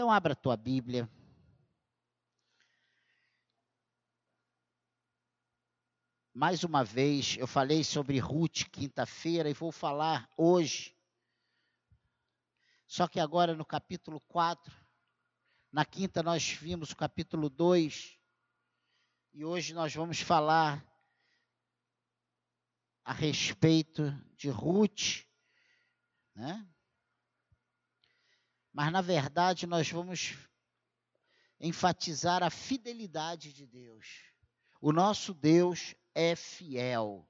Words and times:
Então, 0.00 0.10
abra 0.10 0.32
a 0.32 0.34
tua 0.34 0.56
Bíblia. 0.56 1.06
Mais 6.32 6.64
uma 6.64 6.82
vez, 6.82 7.36
eu 7.36 7.46
falei 7.46 7.84
sobre 7.84 8.18
Ruth 8.18 8.64
quinta-feira 8.72 9.50
e 9.50 9.52
vou 9.52 9.70
falar 9.70 10.26
hoje. 10.38 10.96
Só 12.86 13.06
que 13.06 13.20
agora 13.20 13.54
no 13.54 13.62
capítulo 13.62 14.22
4, 14.22 14.74
na 15.70 15.84
quinta 15.84 16.22
nós 16.22 16.48
vimos 16.48 16.92
o 16.92 16.96
capítulo 16.96 17.50
2, 17.50 18.18
e 19.34 19.44
hoje 19.44 19.74
nós 19.74 19.94
vamos 19.94 20.18
falar 20.22 20.82
a 23.04 23.12
respeito 23.12 24.10
de 24.34 24.48
Ruth, 24.48 25.26
né? 26.34 26.66
Mas 28.72 28.92
na 28.92 29.00
verdade 29.00 29.66
nós 29.66 29.90
vamos 29.90 30.36
enfatizar 31.60 32.42
a 32.42 32.50
fidelidade 32.50 33.52
de 33.52 33.66
Deus. 33.66 34.06
O 34.80 34.92
nosso 34.92 35.34
Deus 35.34 35.94
é 36.14 36.34
fiel. 36.34 37.28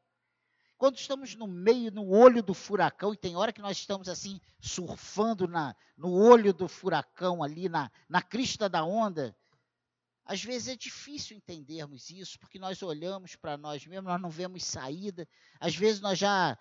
Quando 0.78 0.96
estamos 0.96 1.34
no 1.34 1.46
meio, 1.46 1.90
no 1.90 2.08
olho 2.08 2.42
do 2.42 2.54
furacão, 2.54 3.12
e 3.12 3.16
tem 3.16 3.36
hora 3.36 3.52
que 3.52 3.60
nós 3.60 3.76
estamos 3.76 4.08
assim, 4.08 4.40
surfando 4.58 5.46
na, 5.46 5.76
no 5.94 6.10
olho 6.12 6.54
do 6.54 6.66
furacão, 6.66 7.42
ali 7.42 7.68
na, 7.68 7.90
na 8.08 8.22
crista 8.22 8.66
da 8.66 8.82
onda, 8.82 9.36
às 10.24 10.42
vezes 10.42 10.68
é 10.68 10.76
difícil 10.76 11.36
entendermos 11.36 12.08
isso, 12.08 12.38
porque 12.38 12.58
nós 12.58 12.82
olhamos 12.82 13.36
para 13.36 13.56
nós 13.56 13.84
mesmos, 13.84 14.10
nós 14.10 14.22
não 14.22 14.30
vemos 14.30 14.64
saída. 14.64 15.28
Às 15.58 15.74
vezes 15.74 16.00
nós 16.00 16.18
já 16.18 16.56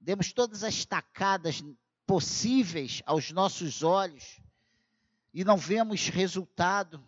demos 0.00 0.32
todas 0.32 0.64
as 0.64 0.84
tacadas 0.84 1.62
possíveis 2.06 3.02
aos 3.06 3.30
nossos 3.30 3.82
olhos 3.82 4.40
e 5.32 5.44
não 5.44 5.56
vemos 5.56 6.08
resultado. 6.08 7.04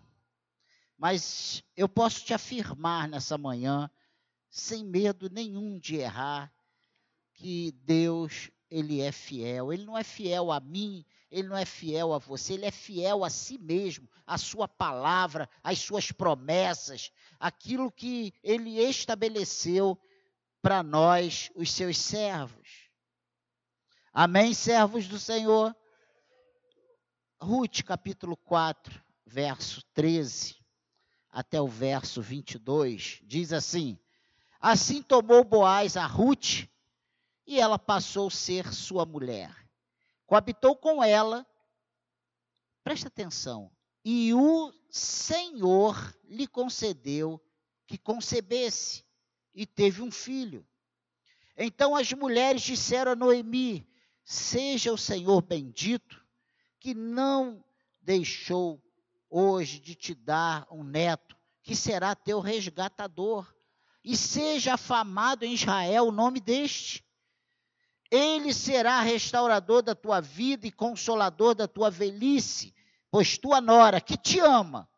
Mas 0.99 1.63
eu 1.77 1.89
posso 1.89 2.25
te 2.25 2.33
afirmar 2.33 3.09
nessa 3.09 3.37
manhã, 3.37 3.91
sem 4.49 4.85
medo 4.85 5.29
nenhum 5.31 5.79
de 5.79 5.97
errar, 5.97 6.53
que 7.35 7.73
Deus, 7.85 8.51
ele 8.71 9.01
é 9.01 9.13
fiel. 9.13 9.73
Ele 9.73 9.85
não 9.85 9.97
é 9.97 10.03
fiel 10.03 10.51
a 10.51 10.59
mim, 10.59 11.05
ele 11.31 11.49
não 11.49 11.57
é 11.57 11.65
fiel 11.65 12.15
a 12.15 12.19
você, 12.19 12.55
ele 12.55 12.65
é 12.65 12.71
fiel 12.71 13.25
a 13.25 13.31
si 13.31 13.59
mesmo, 13.59 14.09
a 14.27 14.39
sua 14.39 14.67
palavra, 14.67 15.49
as 15.63 15.79
suas 15.79 16.11
promessas, 16.11 17.13
aquilo 17.39 17.93
que 17.93 18.33
ele 18.43 18.79
estabeleceu 18.79 19.99
para 20.63 20.83
nós, 20.83 21.51
os 21.55 21.71
seus 21.71 21.99
servos. 21.99 22.86
Amém, 24.19 24.55
servos 24.55 25.07
do 25.07 25.19
Senhor? 25.19 25.77
Ruth, 27.39 27.83
capítulo 27.83 28.35
4, 28.35 28.99
verso 29.27 29.83
13 29.93 30.57
até 31.31 31.61
o 31.61 31.69
verso 31.69 32.23
22, 32.23 33.21
diz 33.25 33.53
assim: 33.53 33.99
Assim 34.59 35.03
tomou 35.03 35.45
Boaz 35.45 35.99
a 35.99 36.07
Ruth, 36.07 36.67
e 37.47 37.61
ela 37.61 37.79
passou 37.79 38.29
a 38.29 38.31
ser 38.31 38.73
sua 38.73 39.05
mulher. 39.05 39.55
Coabitou 40.25 40.75
com 40.75 41.05
ela, 41.05 41.47
presta 42.83 43.09
atenção, 43.09 43.71
e 44.03 44.33
o 44.33 44.73
Senhor 44.89 45.95
lhe 46.25 46.47
concedeu 46.47 47.39
que 47.87 47.99
concebesse, 47.99 49.05
e 49.55 49.67
teve 49.67 50.01
um 50.01 50.11
filho. 50.11 50.67
Então 51.55 51.95
as 51.95 52.11
mulheres 52.15 52.63
disseram 52.63 53.13
a 53.13 53.15
Noemi: 53.15 53.86
Seja 54.29 54.93
o 54.93 54.99
Senhor 54.99 55.41
bendito, 55.41 56.21
que 56.81 56.93
não 56.93 57.65
deixou 58.03 58.83
hoje 59.31 59.79
de 59.79 59.95
te 59.95 60.17
dar 60.17 60.67
um 60.69 60.83
neto, 60.83 61.37
que 61.63 61.77
será 61.77 62.13
teu 62.13 62.41
resgatador. 62.41 63.55
E 64.03 64.17
seja 64.17 64.75
afamado 64.75 65.45
em 65.45 65.55
Israel 65.55 66.09
o 66.09 66.13
nome 66.13 66.41
deste. 66.41 67.07
Ele 68.11 68.53
será 68.53 69.01
restaurador 69.01 69.81
da 69.81 69.95
tua 69.95 70.21
vida 70.21 70.67
e 70.67 70.73
consolador 70.73 71.55
da 71.55 71.69
tua 71.69 71.89
velhice, 71.89 72.75
pois 73.13 73.39
tua 73.39 73.61
nora, 73.61 74.01
que 74.01 74.17
te 74.17 74.41
ama, 74.41 74.91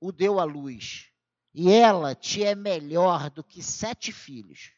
o 0.00 0.12
deu 0.12 0.38
à 0.38 0.44
luz, 0.44 1.10
e 1.52 1.68
ela 1.68 2.14
te 2.14 2.44
é 2.44 2.54
melhor 2.54 3.28
do 3.28 3.42
que 3.42 3.60
sete 3.60 4.12
filhos. 4.12 4.75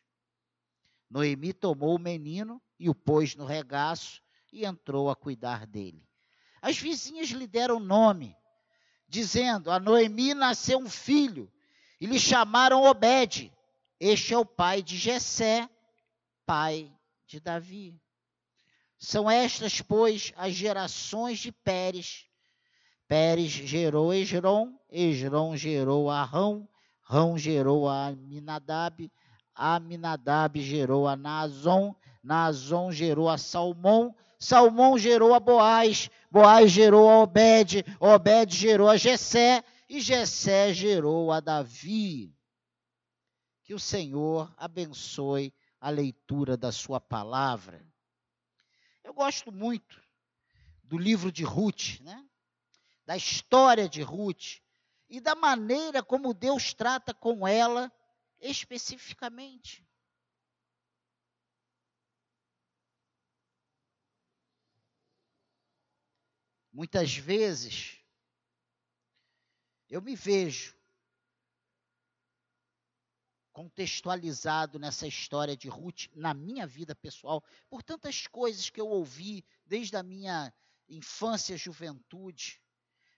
Noemi 1.11 1.53
tomou 1.53 1.97
o 1.97 1.99
menino 1.99 2.61
e 2.79 2.89
o 2.89 2.95
pôs 2.95 3.35
no 3.35 3.45
regaço 3.45 4.23
e 4.53 4.65
entrou 4.65 5.11
a 5.11 5.17
cuidar 5.17 5.67
dele. 5.67 6.07
As 6.61 6.79
vizinhas 6.79 7.29
lhe 7.29 7.47
deram 7.47 7.81
nome, 7.81 8.37
dizendo: 9.09 9.71
A 9.71 9.79
Noemi 9.79 10.35
nasceu 10.35 10.79
um 10.79 10.89
filho, 10.89 11.51
e 12.01 12.07
lhe 12.07 12.19
chamaram 12.19 12.83
Obed. 12.83 13.53
Este 14.01 14.35
é 14.35 14.39
o 14.39 14.45
pai 14.45 14.83
de 14.83 14.97
Jessé, 14.97 15.69
pai 16.47 16.93
de 17.27 17.41
Davi. 17.41 18.01
São 18.99 19.31
estas, 19.31 19.81
pois, 19.81 20.33
as 20.37 20.55
gerações 20.55 21.39
de 21.39 21.53
Pérez. 21.53 22.27
Pérez 23.07 23.51
gerou 23.51 24.13
Esron, 24.13 24.79
Esron 24.91 25.57
gerou 25.57 26.11
Arão, 26.11 26.69
Rão 27.03 27.39
gerou 27.39 27.89
a 27.89 28.09
Aminadab, 28.09 29.11
Aminadab 29.59 30.61
gerou 30.61 31.09
a 31.09 31.17
Nazon, 31.17 31.95
Nazon 32.23 32.93
gerou 32.93 33.29
a 33.29 33.37
Salmão, 33.37 34.15
Salmão 34.39 34.97
gerou 34.97 35.35
a 35.35 35.41
Boaz, 35.41 36.09
Boaz 36.31 36.71
gerou 36.71 37.11
a 37.11 37.19
Obed, 37.19 37.85
Obed 37.99 38.57
gerou 38.57 38.89
a 38.89 38.97
Jessé, 38.97 39.65
e 39.89 40.01
Jessé 40.01 40.73
gerou 40.73 41.33
a 41.33 41.41
Davi. 41.41 42.33
Que 43.65 43.75
o 43.75 43.81
Senhor 43.81 44.53
abençoe 44.57 45.53
a 45.81 45.91
leitura 45.91 46.57
da 46.57 46.71
sua 46.71 47.01
palavra. 47.01 47.85
Eu 49.03 49.13
gosto 49.13 49.51
muito 49.51 50.01
do 50.85 50.97
livro 50.97 51.33
de 51.33 51.43
Ruth, 51.43 52.01
né? 52.01 52.25
da 53.09 53.17
história 53.17 53.89
de 53.89 54.03
Ruth 54.03 54.61
e 55.09 55.19
da 55.19 55.35
maneira 55.35 56.03
como 56.03 56.35
Deus 56.35 56.75
trata 56.75 57.15
com 57.15 57.49
ela 57.49 57.91
especificamente. 58.41 59.87
Muitas 66.73 67.17
vezes 67.17 67.99
eu 69.89 70.01
me 70.01 70.15
vejo 70.15 70.79
contextualizado 73.53 74.79
nessa 74.79 75.05
história 75.05 75.57
de 75.57 75.69
Ruth 75.69 76.07
na 76.15 76.33
minha 76.33 76.65
vida 76.65 76.95
pessoal, 76.95 77.43
por 77.69 77.83
tantas 77.83 78.29
coisas 78.29 78.71
que 78.71 78.81
eu 78.81 78.87
ouvi 78.87 79.45
desde 79.67 79.97
a 79.97 80.03
minha 80.05 80.55
infância 80.89 81.57
juventude, 81.57 82.63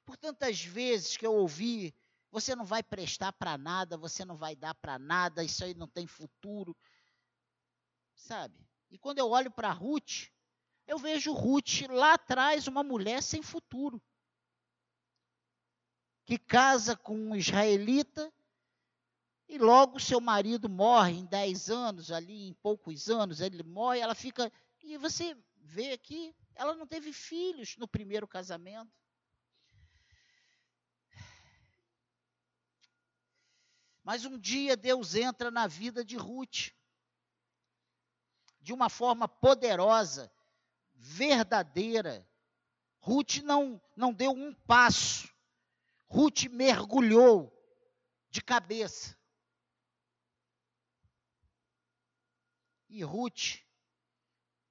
por 0.07 0.17
tantas 0.17 0.63
vezes 0.65 1.19
que 1.19 1.27
eu 1.27 1.35
ouvi 1.35 1.95
você 2.31 2.55
não 2.55 2.65
vai 2.65 2.83
prestar 2.83 3.33
para 3.33 3.59
nada, 3.59 3.97
você 3.97 4.25
não 4.25 4.37
vai 4.37 4.55
dar 4.55 4.75
para 4.75 4.99
nada, 4.99 5.43
isso 5.43 5.65
aí 5.65 5.75
não 5.75 5.89
tem 5.89 6.07
futuro. 6.07 6.77
Sabe? 8.15 8.55
E 8.91 8.99
quando 8.99 9.19
eu 9.19 9.31
olho 9.31 9.51
para 9.51 9.73
Ruth, 9.73 10.29
eu 10.87 10.99
vejo 10.99 11.33
Ruth 11.33 11.83
lá 11.89 12.15
atrás 12.15 12.67
uma 12.67 12.83
mulher 12.83 13.23
sem 13.23 13.43
futuro. 13.43 14.03
Que 16.25 16.39
casa 16.39 16.97
com 16.97 17.17
um 17.17 17.37
israelita 17.37 18.33
e 19.49 19.59
logo 19.59 19.99
seu 19.99 20.21
marido 20.21 20.69
morre 20.69 21.15
em 21.15 21.27
10 21.27 21.71
anos, 21.71 22.13
ali 22.13 22.49
em 22.49 22.55
poucos 22.55 23.11
anos, 23.11 23.41
ele 23.41 23.65
morre, 23.65 23.99
ela 23.99 24.15
fica. 24.15 24.53
E 24.81 24.97
você 24.97 25.37
vê 25.57 25.93
aqui, 25.93 26.35
ela 26.55 26.75
não 26.75 26.87
teve 26.87 27.13
filhos 27.13 27.77
no 27.77 27.89
primeiro 27.89 28.29
casamento. 28.29 29.00
Mas 34.11 34.25
um 34.25 34.37
dia 34.37 34.77
Deus 34.77 35.15
entra 35.15 35.53
na 35.53 35.69
vida 35.69 36.05
de 36.05 36.17
Ruth, 36.17 36.73
de 38.61 38.73
uma 38.73 38.89
forma 38.89 39.29
poderosa, 39.29 40.29
verdadeira. 40.97 42.29
Ruth 42.99 43.37
não, 43.45 43.81
não 43.95 44.13
deu 44.13 44.33
um 44.33 44.53
passo, 44.53 45.33
Ruth 46.09 46.47
mergulhou 46.51 47.57
de 48.31 48.43
cabeça. 48.43 49.17
E 52.89 53.05
Ruth, 53.05 53.61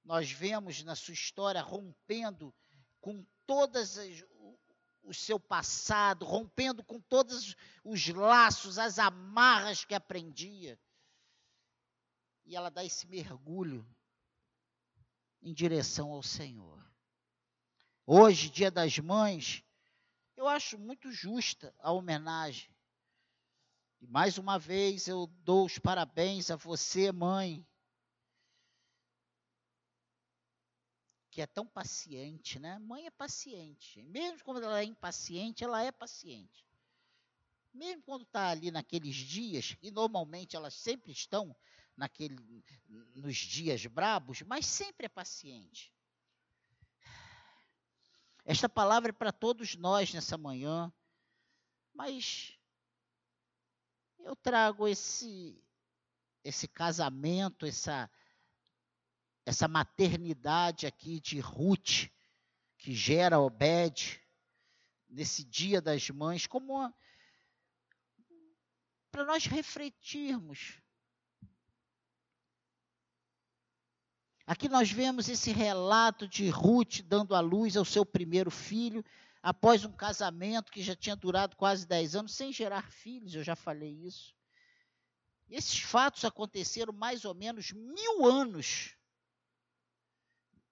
nós 0.04 0.30
vemos 0.30 0.82
na 0.82 0.94
sua 0.94 1.14
história 1.14 1.62
rompendo 1.62 2.54
com 3.00 3.24
todas 3.46 3.96
as, 3.96 4.22
o 5.10 5.14
seu 5.14 5.40
passado, 5.40 6.24
rompendo 6.24 6.84
com 6.84 7.00
todos 7.00 7.56
os 7.82 8.08
laços, 8.08 8.78
as 8.78 8.98
amarras 8.98 9.84
que 9.84 9.92
aprendia. 9.92 10.78
E 12.46 12.54
ela 12.54 12.70
dá 12.70 12.84
esse 12.84 13.08
mergulho 13.08 13.84
em 15.42 15.52
direção 15.52 16.12
ao 16.12 16.22
Senhor. 16.22 16.80
hoje, 18.06 18.50
Dia 18.50 18.70
das 18.70 18.98
Mães, 18.98 19.64
eu 20.36 20.46
acho 20.46 20.78
muito 20.78 21.10
justa 21.10 21.74
a 21.80 21.90
homenagem. 21.90 22.72
E 24.00 24.06
mais 24.06 24.38
uma 24.38 24.58
vez 24.58 25.08
eu 25.08 25.26
dou 25.44 25.66
os 25.66 25.78
parabéns 25.78 26.50
a 26.50 26.56
você, 26.56 27.10
mãe, 27.10 27.66
que 31.30 31.40
é 31.40 31.46
tão 31.46 31.66
paciente, 31.66 32.58
né? 32.58 32.78
Mãe 32.78 33.06
é 33.06 33.10
paciente. 33.10 34.02
Mesmo 34.02 34.44
quando 34.44 34.62
ela 34.62 34.80
é 34.80 34.84
impaciente, 34.84 35.62
ela 35.62 35.82
é 35.82 35.92
paciente. 35.92 36.66
Mesmo 37.72 38.02
quando 38.02 38.22
está 38.22 38.48
ali 38.48 38.70
naqueles 38.70 39.14
dias, 39.14 39.76
e 39.80 39.90
normalmente 39.90 40.56
elas 40.56 40.74
sempre 40.74 41.12
estão 41.12 41.54
naquele, 41.96 42.36
nos 43.14 43.36
dias 43.36 43.86
brabos, 43.86 44.42
mas 44.42 44.66
sempre 44.66 45.06
é 45.06 45.08
paciente. 45.08 45.92
Esta 48.44 48.68
palavra 48.68 49.10
é 49.10 49.12
para 49.12 49.30
todos 49.30 49.76
nós 49.76 50.12
nessa 50.12 50.36
manhã, 50.36 50.92
mas 51.94 52.58
eu 54.18 54.34
trago 54.34 54.88
esse 54.88 55.62
esse 56.42 56.66
casamento, 56.66 57.66
essa 57.66 58.10
essa 59.50 59.66
maternidade 59.66 60.86
aqui 60.86 61.18
de 61.18 61.40
Ruth 61.40 62.08
que 62.78 62.94
gera 62.94 63.40
Obed 63.40 64.22
nesse 65.08 65.42
dia 65.44 65.80
das 65.80 66.08
mães 66.08 66.46
como 66.46 66.94
para 69.10 69.24
nós 69.24 69.46
refletirmos 69.46 70.80
Aqui 74.46 74.68
nós 74.68 74.90
vemos 74.90 75.28
esse 75.28 75.52
relato 75.52 76.26
de 76.26 76.48
Ruth 76.48 77.02
dando 77.02 77.36
à 77.36 77.40
luz 77.40 77.76
ao 77.76 77.84
seu 77.84 78.04
primeiro 78.04 78.50
filho, 78.50 79.04
após 79.40 79.84
um 79.84 79.92
casamento 79.92 80.72
que 80.72 80.82
já 80.82 80.96
tinha 80.96 81.14
durado 81.14 81.54
quase 81.54 81.86
10 81.86 82.16
anos, 82.16 82.34
sem 82.34 82.52
gerar 82.52 82.90
filhos, 82.90 83.32
eu 83.32 83.44
já 83.44 83.54
falei 83.54 83.92
isso. 84.04 84.34
Esses 85.48 85.78
fatos 85.78 86.24
aconteceram 86.24 86.92
mais 86.92 87.24
ou 87.24 87.32
menos 87.32 87.70
mil 87.70 88.26
anos. 88.26 88.96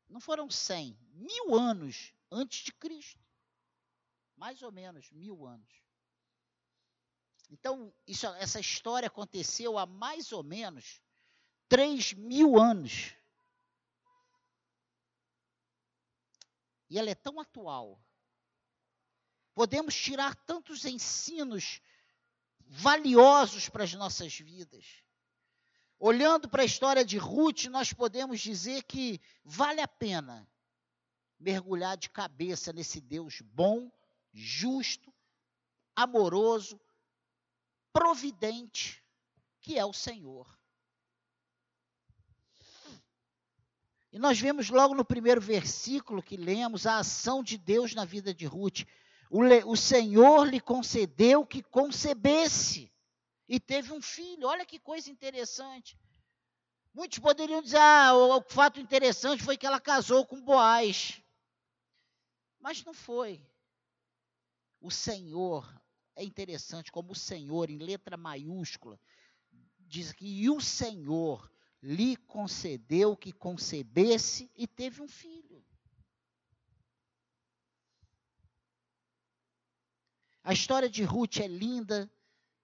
Não 0.08 0.20
foram 0.20 0.50
cem, 0.50 0.98
mil 1.12 1.54
anos 1.54 2.14
antes 2.30 2.64
de 2.64 2.72
Cristo. 2.72 3.22
Mais 4.36 4.62
ou 4.62 4.72
menos 4.72 5.10
mil 5.10 5.46
anos. 5.46 5.82
Então, 7.50 7.92
isso, 8.06 8.26
essa 8.26 8.60
história 8.60 9.08
aconteceu 9.08 9.78
há 9.78 9.86
mais 9.86 10.32
ou 10.32 10.42
menos 10.42 11.00
três 11.68 12.12
mil 12.12 12.58
anos. 12.58 13.14
E 16.90 16.98
ela 16.98 17.10
é 17.10 17.14
tão 17.14 17.40
atual. 17.40 18.00
Podemos 19.54 19.94
tirar 19.94 20.34
tantos 20.34 20.84
ensinos 20.84 21.80
valiosos 22.60 23.68
para 23.68 23.84
as 23.84 23.92
nossas 23.94 24.38
vidas. 24.38 25.02
Olhando 26.00 26.48
para 26.48 26.62
a 26.62 26.66
história 26.66 27.04
de 27.04 27.18
Ruth, 27.18 27.64
nós 27.64 27.92
podemos 27.92 28.40
dizer 28.40 28.84
que 28.84 29.20
vale 29.44 29.80
a 29.80 29.88
pena 29.88 30.48
mergulhar 31.40 31.96
de 31.96 32.08
cabeça 32.08 32.72
nesse 32.72 33.00
Deus 33.00 33.40
bom, 33.40 33.90
justo, 34.32 35.12
amoroso, 35.96 36.80
providente, 37.92 39.02
que 39.60 39.76
é 39.76 39.84
o 39.84 39.92
Senhor. 39.92 40.46
E 44.12 44.18
nós 44.20 44.38
vemos 44.38 44.70
logo 44.70 44.94
no 44.94 45.04
primeiro 45.04 45.40
versículo 45.40 46.22
que 46.22 46.36
lemos 46.36 46.86
a 46.86 46.98
ação 46.98 47.42
de 47.42 47.58
Deus 47.58 47.92
na 47.94 48.04
vida 48.04 48.32
de 48.32 48.46
Ruth. 48.46 48.84
O, 49.28 49.42
o 49.66 49.76
Senhor 49.76 50.46
lhe 50.46 50.60
concedeu 50.60 51.44
que 51.44 51.62
concebesse 51.62 52.90
e 53.48 53.58
teve 53.58 53.92
um 53.92 54.02
filho. 54.02 54.46
Olha 54.46 54.66
que 54.66 54.78
coisa 54.78 55.10
interessante. 55.10 55.98
Muitos 56.92 57.18
poderiam 57.18 57.62
dizer: 57.62 57.78
ah, 57.78 58.14
o, 58.14 58.38
o 58.38 58.42
fato 58.42 58.78
interessante 58.78 59.42
foi 59.42 59.56
que 59.56 59.66
ela 59.66 59.80
casou 59.80 60.26
com 60.26 60.40
Boaz. 60.40 61.22
Mas 62.60 62.84
não 62.84 62.92
foi. 62.92 63.40
O 64.80 64.90
Senhor, 64.90 65.66
é 66.14 66.22
interessante 66.22 66.92
como 66.92 67.12
o 67.12 67.16
Senhor, 67.16 67.70
em 67.70 67.78
letra 67.78 68.16
maiúscula, 68.16 69.00
diz 69.78 70.12
que 70.12 70.26
e 70.26 70.50
o 70.50 70.60
Senhor 70.60 71.50
lhe 71.82 72.16
concedeu 72.16 73.16
que 73.16 73.32
concebesse 73.32 74.50
e 74.56 74.66
teve 74.66 75.00
um 75.00 75.08
filho. 75.08 75.64
A 80.42 80.52
história 80.52 80.88
de 80.88 81.04
Ruth 81.04 81.38
é 81.38 81.46
linda 81.46 82.10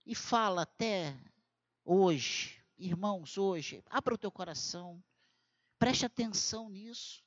e 0.06 0.14
fala 0.14 0.62
até 0.62 1.16
hoje, 1.84 2.62
irmãos, 2.78 3.38
hoje, 3.38 3.82
abra 3.88 4.14
o 4.14 4.18
teu 4.18 4.30
coração, 4.30 5.02
preste 5.78 6.04
atenção 6.04 6.68
nisso. 6.68 7.22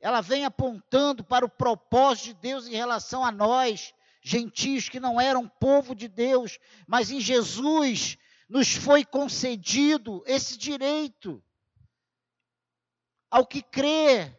Ela 0.00 0.20
vem 0.20 0.44
apontando 0.44 1.22
para 1.22 1.44
o 1.44 1.50
propósito 1.50 2.26
de 2.26 2.34
Deus 2.34 2.66
em 2.66 2.74
relação 2.74 3.24
a 3.24 3.30
nós, 3.30 3.92
gentios 4.22 4.88
que 4.88 4.98
não 4.98 5.20
eram 5.20 5.48
povo 5.48 5.94
de 5.94 6.08
Deus, 6.08 6.58
mas 6.86 7.10
em 7.10 7.20
Jesus 7.20 8.16
nos 8.48 8.74
foi 8.74 9.04
concedido 9.04 10.22
esse 10.26 10.56
direito. 10.56 11.42
Ao 13.30 13.46
que 13.46 13.62
crê, 13.62 14.36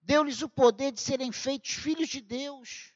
deu-lhes 0.00 0.42
o 0.42 0.48
poder 0.48 0.92
de 0.92 1.00
serem 1.00 1.32
feitos 1.32 1.72
filhos 1.72 2.08
de 2.08 2.20
Deus. 2.20 2.93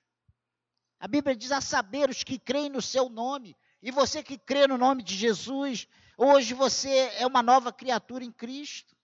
A 1.00 1.06
Bíblia 1.06 1.36
diz 1.36 1.52
a 1.52 1.60
saber 1.60 2.10
os 2.10 2.22
que 2.22 2.38
creem 2.38 2.68
no 2.68 2.82
seu 2.82 3.08
nome. 3.08 3.56
E 3.80 3.90
você 3.90 4.22
que 4.22 4.36
crê 4.36 4.66
no 4.66 4.76
nome 4.76 5.02
de 5.02 5.16
Jesus, 5.16 5.86
hoje 6.16 6.54
você 6.54 6.90
é 7.16 7.26
uma 7.26 7.42
nova 7.42 7.72
criatura 7.72 8.24
em 8.24 8.32
Cristo. 8.32 8.96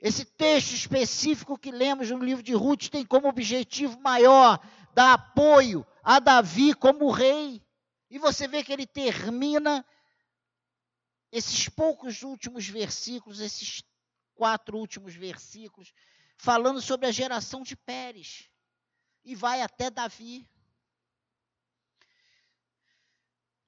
Esse 0.00 0.24
texto 0.24 0.72
específico 0.72 1.58
que 1.58 1.72
lemos 1.72 2.10
no 2.10 2.18
livro 2.18 2.42
de 2.42 2.54
Ruth 2.54 2.88
tem 2.88 3.04
como 3.04 3.28
objetivo 3.28 4.00
maior 4.00 4.60
dar 4.94 5.12
apoio 5.14 5.86
a 6.02 6.18
Davi 6.18 6.74
como 6.74 7.10
rei. 7.10 7.62
E 8.10 8.18
você 8.18 8.48
vê 8.48 8.64
que 8.64 8.72
ele 8.72 8.86
termina 8.86 9.84
esses 11.30 11.68
poucos 11.68 12.22
últimos 12.22 12.66
versículos, 12.68 13.40
esses 13.40 13.82
quatro 14.34 14.78
últimos 14.78 15.14
versículos, 15.14 15.92
falando 16.36 16.80
sobre 16.80 17.06
a 17.06 17.12
geração 17.12 17.62
de 17.62 17.76
Pérez. 17.76 18.47
E 19.24 19.34
vai 19.34 19.62
até 19.62 19.90
Davi. 19.90 20.48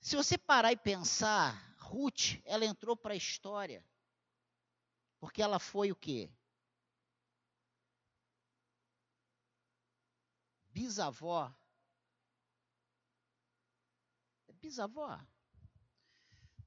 Se 0.01 0.17
você 0.17 0.39
parar 0.39 0.73
e 0.73 0.77
pensar, 0.77 1.55
Ruth, 1.79 2.41
ela 2.45 2.65
entrou 2.65 2.97
para 2.97 3.13
a 3.15 3.17
história. 3.17 3.85
Porque 5.19 5.43
ela 5.43 5.59
foi 5.59 5.93
o 5.93 5.97
quê? 5.97 6.33
Bisavó 10.71 11.55
bisavó. 14.61 15.19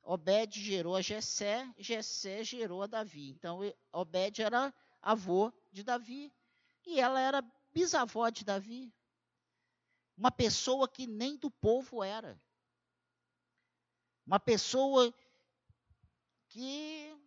Obed 0.02 0.60
gerou 0.60 0.96
a 0.96 1.02
Jessé, 1.02 1.72
Jessé 1.78 2.44
gerou 2.44 2.82
a 2.82 2.88
Davi. 2.88 3.30
Então, 3.30 3.60
Obed 3.92 4.42
era 4.42 4.74
avô 5.02 5.54
de 5.72 5.84
Davi. 5.84 6.34
E 6.86 7.00
ela 7.00 7.22
era 7.22 7.42
bisavó 7.74 8.30
de 8.30 8.46
Davi. 8.46 8.94
Uma 10.18 10.32
pessoa 10.32 10.88
que 10.88 11.08
nem 11.08 11.36
do 11.38 11.50
povo 11.50 12.04
era. 12.04 12.40
Uma 14.26 14.40
pessoa 14.40 15.14
que 16.48 17.18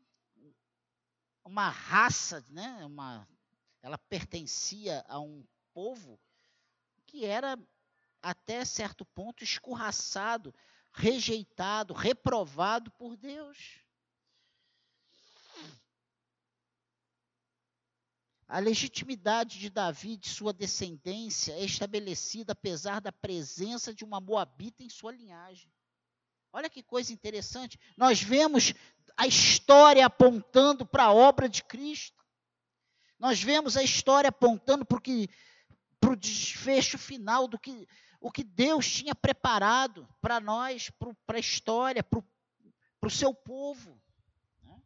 uma 1.44 1.68
raça, 1.68 2.44
né, 2.48 2.84
uma 2.84 3.28
ela 3.82 3.98
pertencia 3.98 5.04
a 5.08 5.20
um 5.20 5.46
povo 5.72 6.18
que 7.06 7.24
era 7.24 7.56
até 8.20 8.64
certo 8.64 9.04
ponto, 9.04 9.44
escorraçado, 9.44 10.52
rejeitado, 10.92 11.94
reprovado 11.94 12.90
por 12.92 13.16
Deus. 13.16 13.85
A 18.48 18.60
legitimidade 18.60 19.58
de 19.58 19.68
Davi, 19.68 20.16
de 20.16 20.28
sua 20.28 20.52
descendência, 20.52 21.52
é 21.52 21.64
estabelecida 21.64 22.52
apesar 22.52 23.00
da 23.00 23.10
presença 23.10 23.92
de 23.92 24.04
uma 24.04 24.20
moabita 24.20 24.84
em 24.84 24.88
sua 24.88 25.10
linhagem. 25.10 25.68
Olha 26.52 26.70
que 26.70 26.82
coisa 26.82 27.12
interessante. 27.12 27.78
Nós 27.96 28.22
vemos 28.22 28.72
a 29.16 29.26
história 29.26 30.06
apontando 30.06 30.86
para 30.86 31.04
a 31.04 31.12
obra 31.12 31.48
de 31.48 31.64
Cristo. 31.64 32.24
Nós 33.18 33.42
vemos 33.42 33.76
a 33.76 33.82
história 33.82 34.28
apontando 34.28 34.86
para 34.86 36.12
o 36.12 36.16
desfecho 36.16 36.98
final 36.98 37.48
do 37.48 37.58
que 37.58 37.88
o 38.20 38.30
que 38.30 38.44
Deus 38.44 38.90
tinha 38.90 39.14
preparado 39.14 40.08
para 40.20 40.40
nós, 40.40 40.90
para 41.26 41.36
a 41.36 41.40
história, 41.40 42.02
para 42.02 42.22
o 43.02 43.10
seu 43.10 43.34
povo. 43.34 44.00
Né? 44.62 44.80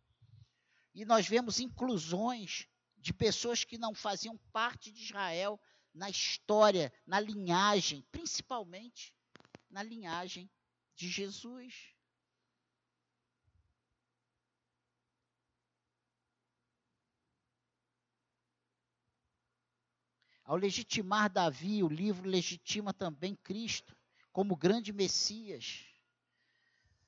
E 0.95 1.05
nós 1.05 1.29
vemos 1.29 1.61
inclusões 1.61 2.70
de 3.01 3.13
pessoas 3.13 3.65
que 3.65 3.79
não 3.79 3.95
faziam 3.95 4.37
parte 4.53 4.93
de 4.93 5.03
Israel 5.03 5.61
na 5.93 6.09
história, 6.09 6.93
na 7.07 7.19
linhagem, 7.19 8.07
principalmente 8.13 9.15
na 9.71 9.83
linhagem 9.83 10.51
de 10.95 11.09
Jesus. 11.09 11.95
Ao 20.45 20.57
legitimar 20.57 21.31
Davi, 21.31 21.83
o 21.83 21.89
livro 21.89 22.29
legitima 22.29 22.93
também 22.93 23.37
Cristo 23.37 23.97
como 24.33 24.57
grande 24.57 24.93
Messias. 24.93 25.87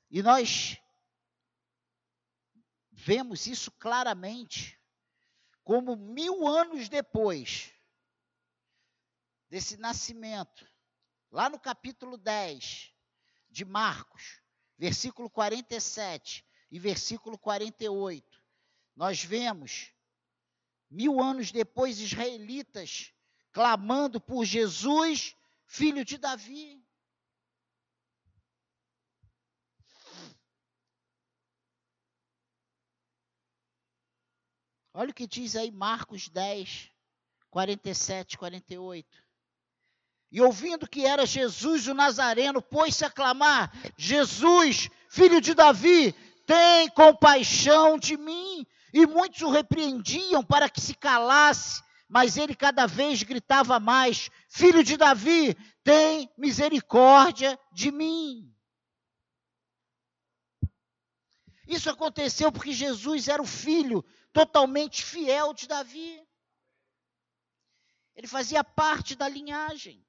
E 0.09 0.23
nós 0.23 0.77
vemos 2.89 3.45
isso 3.47 3.71
claramente, 3.71 4.79
como 5.63 5.95
mil 5.95 6.47
anos 6.47 6.89
depois 6.89 7.73
desse 9.49 9.77
nascimento, 9.77 10.67
lá 11.31 11.49
no 11.49 11.59
capítulo 11.59 12.17
10 12.17 12.91
de 13.49 13.63
Marcos, 13.63 14.41
versículo 14.77 15.29
47 15.29 16.45
e 16.71 16.79
versículo 16.79 17.37
48, 17.37 18.43
nós 18.95 19.23
vemos, 19.23 19.93
mil 20.89 21.21
anos 21.21 21.51
depois, 21.51 21.99
israelitas 21.99 23.13
clamando 23.51 24.19
por 24.19 24.43
Jesus, 24.43 25.35
filho 25.65 26.03
de 26.03 26.17
Davi. 26.17 26.82
Olha 34.93 35.11
o 35.11 35.13
que 35.13 35.27
diz 35.27 35.55
aí 35.55 35.71
Marcos 35.71 36.29
10, 36.29 36.89
47, 37.49 38.37
48. 38.37 39.23
E 40.31 40.41
ouvindo 40.41 40.87
que 40.87 41.05
era 41.05 41.25
Jesus 41.25 41.87
o 41.87 41.93
Nazareno, 41.93 42.61
pôs-se 42.61 43.03
a 43.03 43.09
clamar: 43.09 43.71
Jesus, 43.97 44.89
filho 45.09 45.41
de 45.41 45.53
Davi, 45.53 46.13
tem 46.45 46.89
compaixão 46.89 47.97
de 47.97 48.17
mim. 48.17 48.65
E 48.93 49.07
muitos 49.07 49.41
o 49.41 49.49
repreendiam 49.49 50.43
para 50.43 50.69
que 50.69 50.79
se 50.79 50.93
calasse 50.93 51.81
mas 52.13 52.37
ele 52.37 52.55
cada 52.55 52.85
vez 52.85 53.23
gritava 53.23 53.79
mais: 53.79 54.29
Filho 54.47 54.83
de 54.83 54.95
Davi, 54.95 55.55
tem 55.83 56.31
misericórdia 56.37 57.59
de 57.71 57.91
mim. 57.91 58.53
Isso 61.67 61.89
aconteceu 61.89 62.51
porque 62.51 62.71
Jesus 62.71 63.27
era 63.27 63.41
o 63.41 63.47
filho 63.47 64.05
totalmente 64.33 65.03
fiel 65.03 65.53
de 65.53 65.67
Davi. 65.67 66.27
Ele 68.15 68.27
fazia 68.27 68.63
parte 68.63 69.15
da 69.15 69.29
linhagem. 69.29 70.05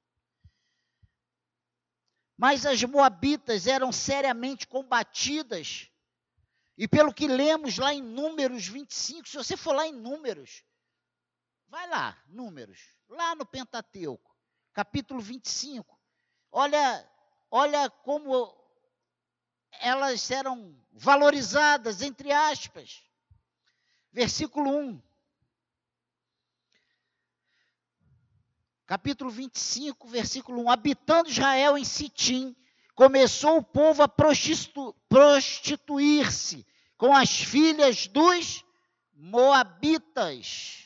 Mas 2.37 2.67
as 2.67 2.83
moabitas 2.83 3.67
eram 3.67 3.93
seriamente 3.93 4.67
combatidas. 4.67 5.89
E 6.77 6.89
pelo 6.89 7.15
que 7.15 7.29
lemos 7.29 7.79
lá 7.79 7.95
em 7.95 8.03
Números 8.03 8.67
25, 8.67 9.29
se 9.29 9.37
você 9.37 9.57
for 9.57 9.75
lá 9.75 9.87
em 9.87 9.93
Números, 9.93 10.65
Vai 11.75 11.89
lá, 11.89 12.17
números, 12.29 12.79
lá 13.09 13.35
no 13.35 13.45
Pentateuco, 13.45 14.33
capítulo 14.73 15.21
25. 15.21 15.99
Olha, 16.53 17.13
olha 17.51 17.91
como 17.91 18.57
elas 19.81 20.31
eram 20.31 20.81
valorizadas, 20.93 22.01
entre 22.01 22.31
aspas. 22.31 23.03
Versículo 24.15 24.71
1. 24.71 25.03
Capítulo 28.87 29.31
25, 29.31 30.09
versículo 30.09 30.63
1. 30.63 30.71
Habitando 30.71 31.29
Israel 31.29 31.77
em 31.77 31.85
Sitim, 31.85 32.57
começou 32.95 33.59
o 33.59 33.63
povo 33.63 34.03
a 34.03 34.09
prostitu 34.09 34.95
prostituir-se 35.09 36.67
com 36.97 37.15
as 37.15 37.31
filhas 37.31 38.07
dos 38.07 38.65
Moabitas 39.13 40.85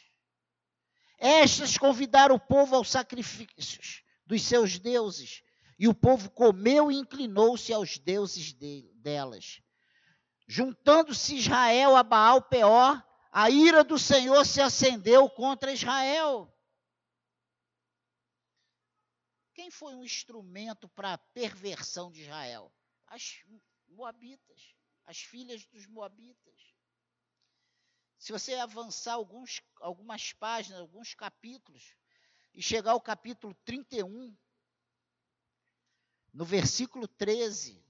estas 1.19 1.77
convidaram 1.77 2.37
o 2.37 2.41
povo 2.41 2.77
aos 2.77 2.91
sacrifícios 2.91 4.03
dos 4.25 4.43
seus 4.43 4.79
deuses, 4.79 5.43
e 5.77 5.89
o 5.89 5.95
povo 5.95 6.31
comeu 6.31 6.93
e 6.93 6.97
inclinou-se 6.97 7.73
aos 7.73 7.99
deuses 7.99 8.53
de, 8.53 8.89
delas. 8.97 9.61
Juntando-se 10.47 11.37
Israel 11.37 11.97
a 11.97 12.03
Baal 12.03 12.43
Peor, 12.43 13.05
a 13.31 13.51
ira 13.51 13.85
do 13.85 13.99
Senhor 13.99 14.45
se 14.45 14.61
acendeu 14.61 15.29
contra 15.29 15.73
Israel. 15.73 16.53
Quem 19.55 19.71
foi 19.71 19.95
um 19.95 20.05
instrumento 20.05 20.89
para 20.89 21.15
a 21.15 21.19
perversão 21.19 22.11
de 22.11 22.23
Israel? 22.23 22.73
As 23.07 23.43
Moabitas, 23.89 24.75
as 25.05 25.19
filhas 25.19 25.67
dos 25.67 25.87
Moabitas. 25.87 26.75
Se 28.19 28.33
você 28.33 28.55
avançar 28.55 29.15
alguns, 29.15 29.61
algumas 29.81 30.33
páginas, 30.33 30.81
alguns 30.81 31.15
capítulos, 31.15 31.95
e 32.55 32.63
chegar 32.63 32.93
ao 32.93 33.01
capítulo 33.01 33.55
31, 33.65 34.37
no 36.33 36.45
versículo 36.45 37.07
13, 37.07 37.85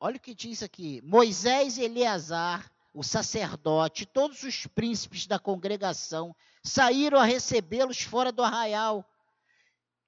Olha 0.00 0.16
o 0.16 0.20
que 0.20 0.34
diz 0.34 0.62
aqui: 0.62 1.00
Moisés 1.02 1.76
e 1.78 1.82
Eleazar 1.82 2.70
o 2.94 3.02
sacerdote, 3.02 4.06
todos 4.06 4.42
os 4.42 4.66
príncipes 4.66 5.26
da 5.26 5.38
congregação 5.38 6.34
saíram 6.62 7.18
a 7.18 7.24
recebê-los 7.24 8.02
fora 8.02 8.32
do 8.32 8.42
arraial. 8.42 9.08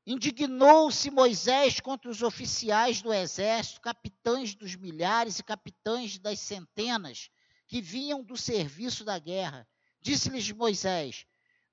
Indignou-se 0.06 1.11
Moisés 1.11 1.78
contra 1.78 2.11
os 2.11 2.23
oficiais 2.23 3.02
do 3.02 3.12
exército, 3.12 3.80
capitães 3.80 4.54
dos 4.54 4.75
milhares 4.75 5.38
e 5.38 5.44
capitães 5.44 6.18
das 6.18 6.40
centenas 6.40 7.30
que 7.66 7.80
vinham 7.80 8.25
do 8.25 8.37
serviço 8.37 9.04
da 9.04 9.18
guerra. 9.18 9.68
Disse-lhes 10.00 10.50
Moisés: 10.50 11.26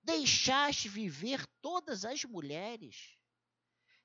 Deixaste 0.04 0.88
viver 0.88 1.46
todas 1.62 2.06
as 2.06 2.24
mulheres. 2.26 3.17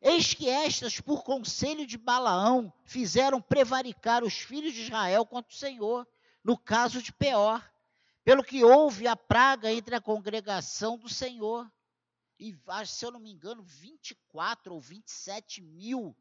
Eis 0.05 0.35
que 0.35 0.49
estas, 0.49 1.01
por 1.01 1.23
conselho 1.23 1.87
de 1.87 1.97
Balaão, 1.97 2.73
fizeram 2.85 3.41
prevaricar 3.41 4.25
os 4.25 4.35
filhos 4.35 4.75
de 4.75 4.83
Israel 4.83 5.25
contra 5.25 5.53
o 5.53 5.57
Senhor 5.57 6.09
no 6.43 6.59
caso 6.59 7.01
de 7.01 7.13
Peor, 7.13 7.65
pelo 8.25 8.43
que 8.43 8.65
houve 8.65 9.07
a 9.07 9.15
praga 9.15 9.73
entre 9.73 9.95
a 9.95 10.01
congregação 10.01 10.99
do 10.99 11.09
Senhor. 11.09 11.71
E, 12.37 12.53
se 12.85 13.07
eu 13.07 13.13
não 13.13 13.21
me 13.21 13.31
engano, 13.31 13.63
24 13.63 14.75
ou 14.75 14.81
27 14.81 15.63
mil 15.63 16.17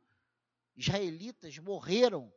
israelitas 0.75 1.57
morreram 1.57 2.31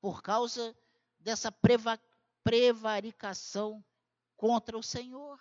por 0.00 0.22
causa 0.22 0.74
dessa 1.18 1.52
preva, 1.52 2.00
prevaricação 2.42 3.84
contra 4.36 4.78
o 4.78 4.82
Senhor. 4.82 5.38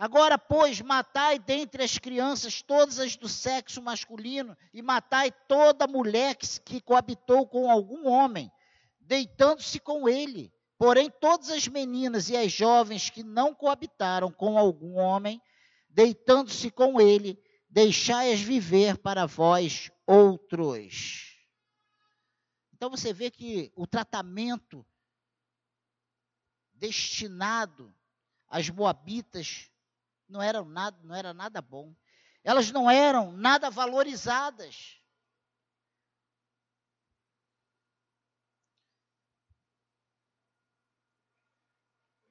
Agora, 0.00 0.38
pois, 0.38 0.80
matai 0.80 1.38
dentre 1.38 1.82
as 1.82 1.98
crianças 1.98 2.62
todas 2.62 2.98
as 2.98 3.16
do 3.16 3.28
sexo 3.28 3.82
masculino, 3.82 4.56
e 4.72 4.80
matai 4.80 5.30
toda 5.30 5.86
mulher 5.86 6.36
que, 6.36 6.46
que 6.60 6.80
coabitou 6.80 7.46
com 7.46 7.70
algum 7.70 8.08
homem, 8.08 8.50
deitando-se 8.98 9.78
com 9.78 10.08
ele. 10.08 10.50
Porém, 10.78 11.10
todas 11.10 11.50
as 11.50 11.68
meninas 11.68 12.30
e 12.30 12.36
as 12.38 12.50
jovens 12.50 13.10
que 13.10 13.22
não 13.22 13.54
coabitaram 13.54 14.32
com 14.32 14.56
algum 14.56 14.94
homem, 14.94 15.38
deitando-se 15.90 16.70
com 16.70 16.98
ele, 16.98 17.38
deixai-as 17.68 18.40
viver 18.40 18.96
para 18.96 19.26
vós 19.26 19.90
outros. 20.06 21.36
Então 22.72 22.88
você 22.88 23.12
vê 23.12 23.30
que 23.30 23.70
o 23.76 23.86
tratamento 23.86 24.82
destinado 26.72 27.94
às 28.48 28.70
moabitas 28.70 29.69
não 30.30 30.40
eram 30.40 30.64
nada, 30.64 30.96
não 31.02 31.14
era 31.14 31.34
nada 31.34 31.60
bom. 31.60 31.94
Elas 32.42 32.70
não 32.70 32.90
eram 32.90 33.32
nada 33.32 33.68
valorizadas. 33.68 34.96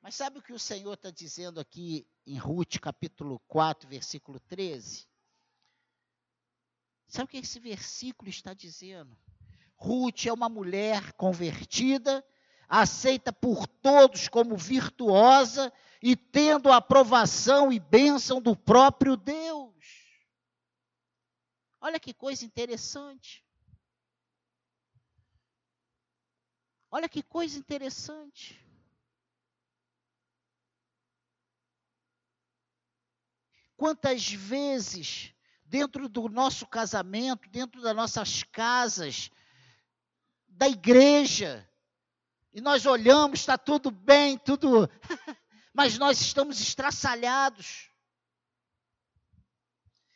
Mas 0.01 0.15
sabe 0.15 0.39
o 0.39 0.41
que 0.41 0.53
o 0.53 0.57
Senhor 0.57 0.93
está 0.93 1.11
dizendo 1.11 1.59
aqui 1.59 2.07
em 2.25 2.37
Ruth, 2.37 2.79
capítulo 2.79 3.39
4, 3.47 3.87
versículo 3.87 4.39
13? 4.39 5.07
Sabe 7.07 7.25
o 7.25 7.27
que 7.27 7.37
esse 7.37 7.59
versículo 7.59 8.29
está 8.29 8.53
dizendo? 8.53 9.15
Ruth 9.75 10.25
é 10.25 10.33
uma 10.33 10.49
mulher 10.49 11.13
convertida, 11.13 12.25
aceita 12.67 13.31
por 13.31 13.67
todos 13.67 14.27
como 14.27 14.57
virtuosa 14.57 15.71
e 16.01 16.15
tendo 16.15 16.71
a 16.71 16.77
aprovação 16.77 17.71
e 17.71 17.79
bênção 17.79 18.41
do 18.41 18.55
próprio 18.55 19.17
Deus. 19.17 19.75
Olha 21.81 21.99
que 21.99 22.13
coisa 22.13 22.45
interessante. 22.45 23.45
Olha 26.91 27.07
que 27.07 27.21
coisa 27.21 27.57
interessante. 27.57 28.59
Quantas 33.77 34.29
vezes, 34.29 35.33
dentro 35.63 36.09
do 36.09 36.27
nosso 36.27 36.67
casamento, 36.67 37.47
dentro 37.49 37.81
das 37.81 37.95
nossas 37.95 38.43
casas, 38.43 39.31
da 40.47 40.67
igreja, 40.67 41.69
e 42.51 42.59
nós 42.59 42.85
olhamos, 42.85 43.39
está 43.39 43.57
tudo 43.57 43.91
bem, 43.91 44.37
tudo. 44.37 44.89
Mas 45.79 45.97
nós 45.97 46.19
estamos 46.19 46.59
estraçalhados. 46.59 47.89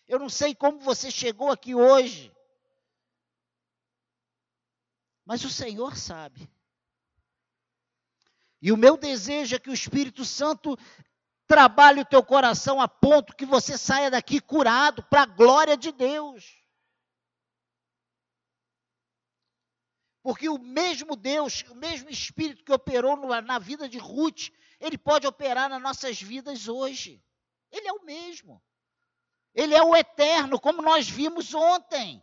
Eu 0.05 0.19
não 0.19 0.27
sei 0.27 0.53
como 0.53 0.81
você 0.81 1.09
chegou 1.09 1.49
aqui 1.49 1.73
hoje. 1.73 2.35
Mas 5.23 5.45
o 5.45 5.49
Senhor 5.49 5.95
sabe. 5.95 6.51
E 8.61 8.73
o 8.73 8.77
meu 8.77 8.97
desejo 8.97 9.55
é 9.55 9.59
que 9.59 9.69
o 9.69 9.73
Espírito 9.73 10.25
Santo 10.25 10.77
trabalhe 11.47 12.01
o 12.01 12.05
teu 12.05 12.25
coração 12.25 12.81
a 12.81 12.87
ponto 12.89 13.33
que 13.33 13.45
você 13.45 13.77
saia 13.77 14.11
daqui 14.11 14.41
curado 14.41 15.01
para 15.03 15.21
a 15.21 15.25
glória 15.25 15.77
de 15.77 15.93
Deus. 15.93 16.61
Porque 20.21 20.49
o 20.49 20.57
mesmo 20.57 21.15
Deus, 21.15 21.63
o 21.69 21.75
mesmo 21.75 22.09
Espírito 22.09 22.65
que 22.65 22.73
operou 22.73 23.15
na 23.41 23.59
vida 23.59 23.87
de 23.87 23.97
Ruth, 23.97 24.49
ele 24.83 24.97
pode 24.97 25.25
operar 25.25 25.69
nas 25.69 25.81
nossas 25.81 26.21
vidas 26.21 26.67
hoje. 26.67 27.23
Ele 27.71 27.87
é 27.87 27.93
o 27.93 28.03
mesmo. 28.03 28.61
Ele 29.55 29.73
é 29.73 29.81
o 29.81 29.95
eterno, 29.95 30.59
como 30.59 30.81
nós 30.81 31.07
vimos 31.07 31.53
ontem. 31.53 32.21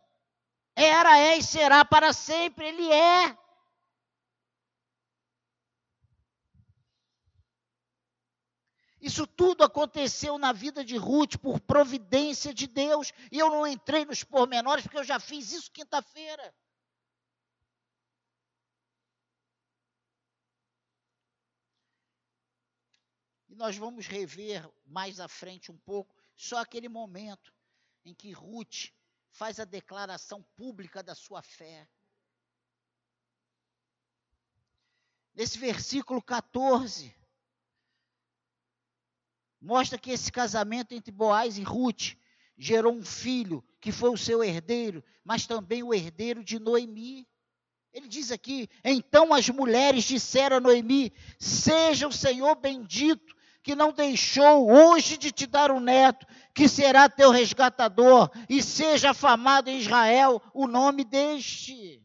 Era, 0.76 1.18
é 1.18 1.38
e 1.38 1.42
será 1.42 1.86
para 1.86 2.12
sempre. 2.12 2.68
Ele 2.68 2.92
é. 2.92 3.38
Isso 9.00 9.26
tudo 9.26 9.64
aconteceu 9.64 10.36
na 10.36 10.52
vida 10.52 10.84
de 10.84 10.98
Ruth 10.98 11.38
por 11.38 11.60
providência 11.60 12.52
de 12.52 12.66
Deus. 12.66 13.10
E 13.32 13.38
eu 13.38 13.48
não 13.48 13.66
entrei 13.66 14.04
nos 14.04 14.22
pormenores, 14.22 14.84
porque 14.84 14.98
eu 14.98 15.04
já 15.04 15.18
fiz 15.18 15.50
isso 15.50 15.72
quinta-feira. 15.72 16.54
E 23.50 23.54
nós 23.56 23.76
vamos 23.76 24.06
rever 24.06 24.64
mais 24.86 25.18
à 25.18 25.26
frente 25.26 25.72
um 25.72 25.76
pouco, 25.76 26.14
só 26.36 26.58
aquele 26.58 26.88
momento 26.88 27.52
em 28.04 28.14
que 28.14 28.30
Ruth 28.30 28.92
faz 29.32 29.58
a 29.58 29.64
declaração 29.64 30.40
pública 30.54 31.02
da 31.02 31.16
sua 31.16 31.42
fé. 31.42 31.88
Nesse 35.34 35.58
versículo 35.58 36.22
14, 36.22 37.12
mostra 39.60 39.98
que 39.98 40.12
esse 40.12 40.30
casamento 40.30 40.92
entre 40.92 41.10
Boaz 41.10 41.58
e 41.58 41.64
Ruth 41.64 42.14
gerou 42.56 42.94
um 42.94 43.04
filho 43.04 43.64
que 43.80 43.90
foi 43.90 44.10
o 44.10 44.16
seu 44.16 44.44
herdeiro, 44.44 45.02
mas 45.24 45.44
também 45.44 45.82
o 45.82 45.92
herdeiro 45.92 46.44
de 46.44 46.60
Noemi. 46.60 47.26
Ele 47.92 48.06
diz 48.06 48.30
aqui: 48.30 48.68
então 48.84 49.34
as 49.34 49.48
mulheres 49.48 50.04
disseram 50.04 50.58
a 50.58 50.60
Noemi: 50.60 51.12
Seja 51.36 52.06
o 52.06 52.12
Senhor 52.12 52.54
bendito, 52.54 53.39
que 53.62 53.74
não 53.74 53.92
deixou 53.92 54.70
hoje 54.70 55.16
de 55.16 55.30
te 55.30 55.46
dar 55.46 55.70
um 55.70 55.80
neto, 55.80 56.26
que 56.54 56.68
será 56.68 57.08
teu 57.08 57.30
resgatador, 57.30 58.30
e 58.48 58.62
seja 58.62 59.10
afamado 59.10 59.68
em 59.70 59.78
Israel 59.78 60.40
o 60.54 60.66
nome 60.66 61.04
deste. 61.04 62.02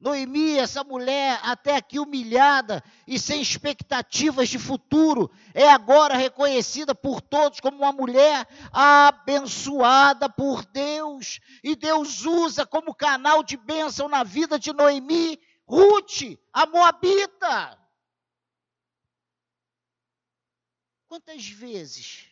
Noemi, 0.00 0.56
essa 0.56 0.82
mulher 0.82 1.38
até 1.42 1.76
aqui 1.76 1.98
humilhada 1.98 2.82
e 3.06 3.18
sem 3.18 3.42
expectativas 3.42 4.48
de 4.48 4.58
futuro, 4.58 5.30
é 5.52 5.68
agora 5.68 6.16
reconhecida 6.16 6.94
por 6.94 7.20
todos 7.20 7.60
como 7.60 7.76
uma 7.76 7.92
mulher 7.92 8.48
abençoada 8.72 10.26
por 10.26 10.64
Deus. 10.64 11.38
E 11.62 11.76
Deus 11.76 12.24
usa 12.24 12.64
como 12.64 12.94
canal 12.94 13.42
de 13.42 13.58
bênção 13.58 14.08
na 14.08 14.24
vida 14.24 14.58
de 14.58 14.72
Noemi, 14.72 15.38
Ruth, 15.66 16.38
a 16.50 16.64
Moabita. 16.64 17.78
Quantas 21.10 21.48
vezes 21.48 22.28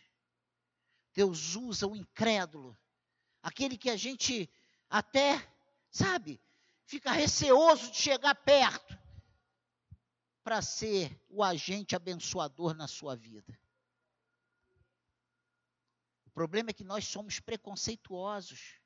Deus 1.13 1.57
usa 1.57 1.85
o 1.89 1.97
incrédulo, 1.97 2.79
aquele 3.43 3.77
que 3.77 3.91
a 3.91 3.97
gente 3.97 4.49
até, 4.89 5.53
sabe, 5.91 6.41
fica 6.87 7.11
receoso 7.11 7.91
de 7.91 7.97
chegar 7.97 8.37
perto 8.37 8.97
para 10.45 10.63
ser 10.63 11.21
o 11.29 11.43
agente 11.43 11.97
abençoador 11.97 12.73
na 12.73 12.87
sua 12.87 13.17
vida. 13.17 13.59
O 16.27 16.31
problema 16.31 16.71
é 16.71 16.73
que 16.73 16.85
nós 16.85 17.05
somos 17.05 17.41
preconceituosos. 17.41 18.77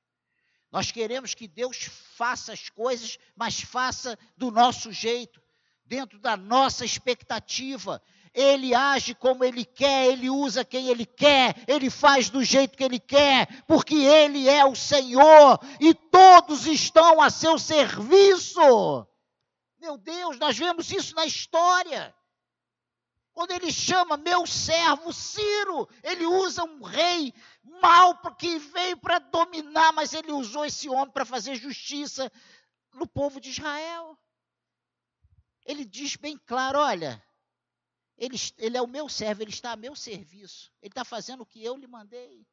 Nós 0.71 0.91
queremos 0.91 1.35
que 1.35 1.47
Deus 1.47 1.83
faça 2.17 2.55
as 2.55 2.71
coisas, 2.71 3.19
mas 3.37 3.61
faça 3.61 4.19
do 4.39 4.51
nosso 4.51 4.91
jeito, 4.91 5.39
dentro 5.85 6.19
da 6.19 6.35
nossa 6.35 6.83
expectativa. 6.83 8.03
Ele 8.35 8.75
age 8.75 9.15
como 9.15 9.45
ele 9.45 9.65
quer, 9.65 10.07
ele 10.07 10.31
usa 10.31 10.65
quem 10.65 10.89
ele 10.89 11.05
quer, 11.05 11.55
ele 11.69 11.91
faz 11.91 12.31
do 12.31 12.43
jeito 12.43 12.77
que 12.77 12.85
ele 12.85 12.99
quer, 12.99 13.63
porque 13.67 13.95
ele 13.95 14.49
é 14.49 14.65
o 14.65 14.75
Senhor 14.75 15.59
e 15.79 15.93
todos 15.93 16.67
estão 16.67 17.21
a 17.21 17.29
seu 17.29 17.59
serviço. 17.59 19.07
Meu 19.79 19.99
Deus, 19.99 20.39
nós 20.39 20.57
vemos 20.57 20.91
isso 20.91 21.15
na 21.15 21.27
história. 21.27 22.15
Quando 23.33 23.51
ele 23.51 23.73
chama 23.73 24.17
meu 24.17 24.47
servo 24.47 25.13
Ciro, 25.13 25.89
ele 26.03 26.25
usa 26.25 26.65
um 26.65 26.83
rei 26.83 27.35
mau 27.83 28.17
que 28.37 28.59
veio 28.59 28.97
para 28.97 29.19
dominar, 29.19 29.93
mas 29.93 30.13
ele 30.13 30.33
usou 30.33 30.65
esse 30.65 30.89
homem 30.89 31.11
para 31.11 31.25
fazer 31.25 31.55
justiça 31.57 32.31
no 32.93 33.07
povo 33.07 33.41
de 33.41 33.51
Israel. 33.51 34.19
Ele 35.65 35.85
diz 35.85 36.17
bem 36.17 36.37
claro: 36.47 36.79
olha, 36.79 37.23
ele, 38.23 38.37
ele 38.57 38.77
é 38.77 38.81
o 38.81 38.87
meu 38.87 39.09
servo, 39.09 39.43
ele 39.43 39.51
está 39.51 39.73
a 39.73 39.77
meu 39.77 39.97
serviço. 39.97 40.73
Ele 40.81 40.93
está 40.93 41.05
fazendo 41.05 41.41
o 41.41 41.47
que 41.47 41.61
eu 41.61 41.77
lhe 41.77 41.89
mandei. 41.89 42.47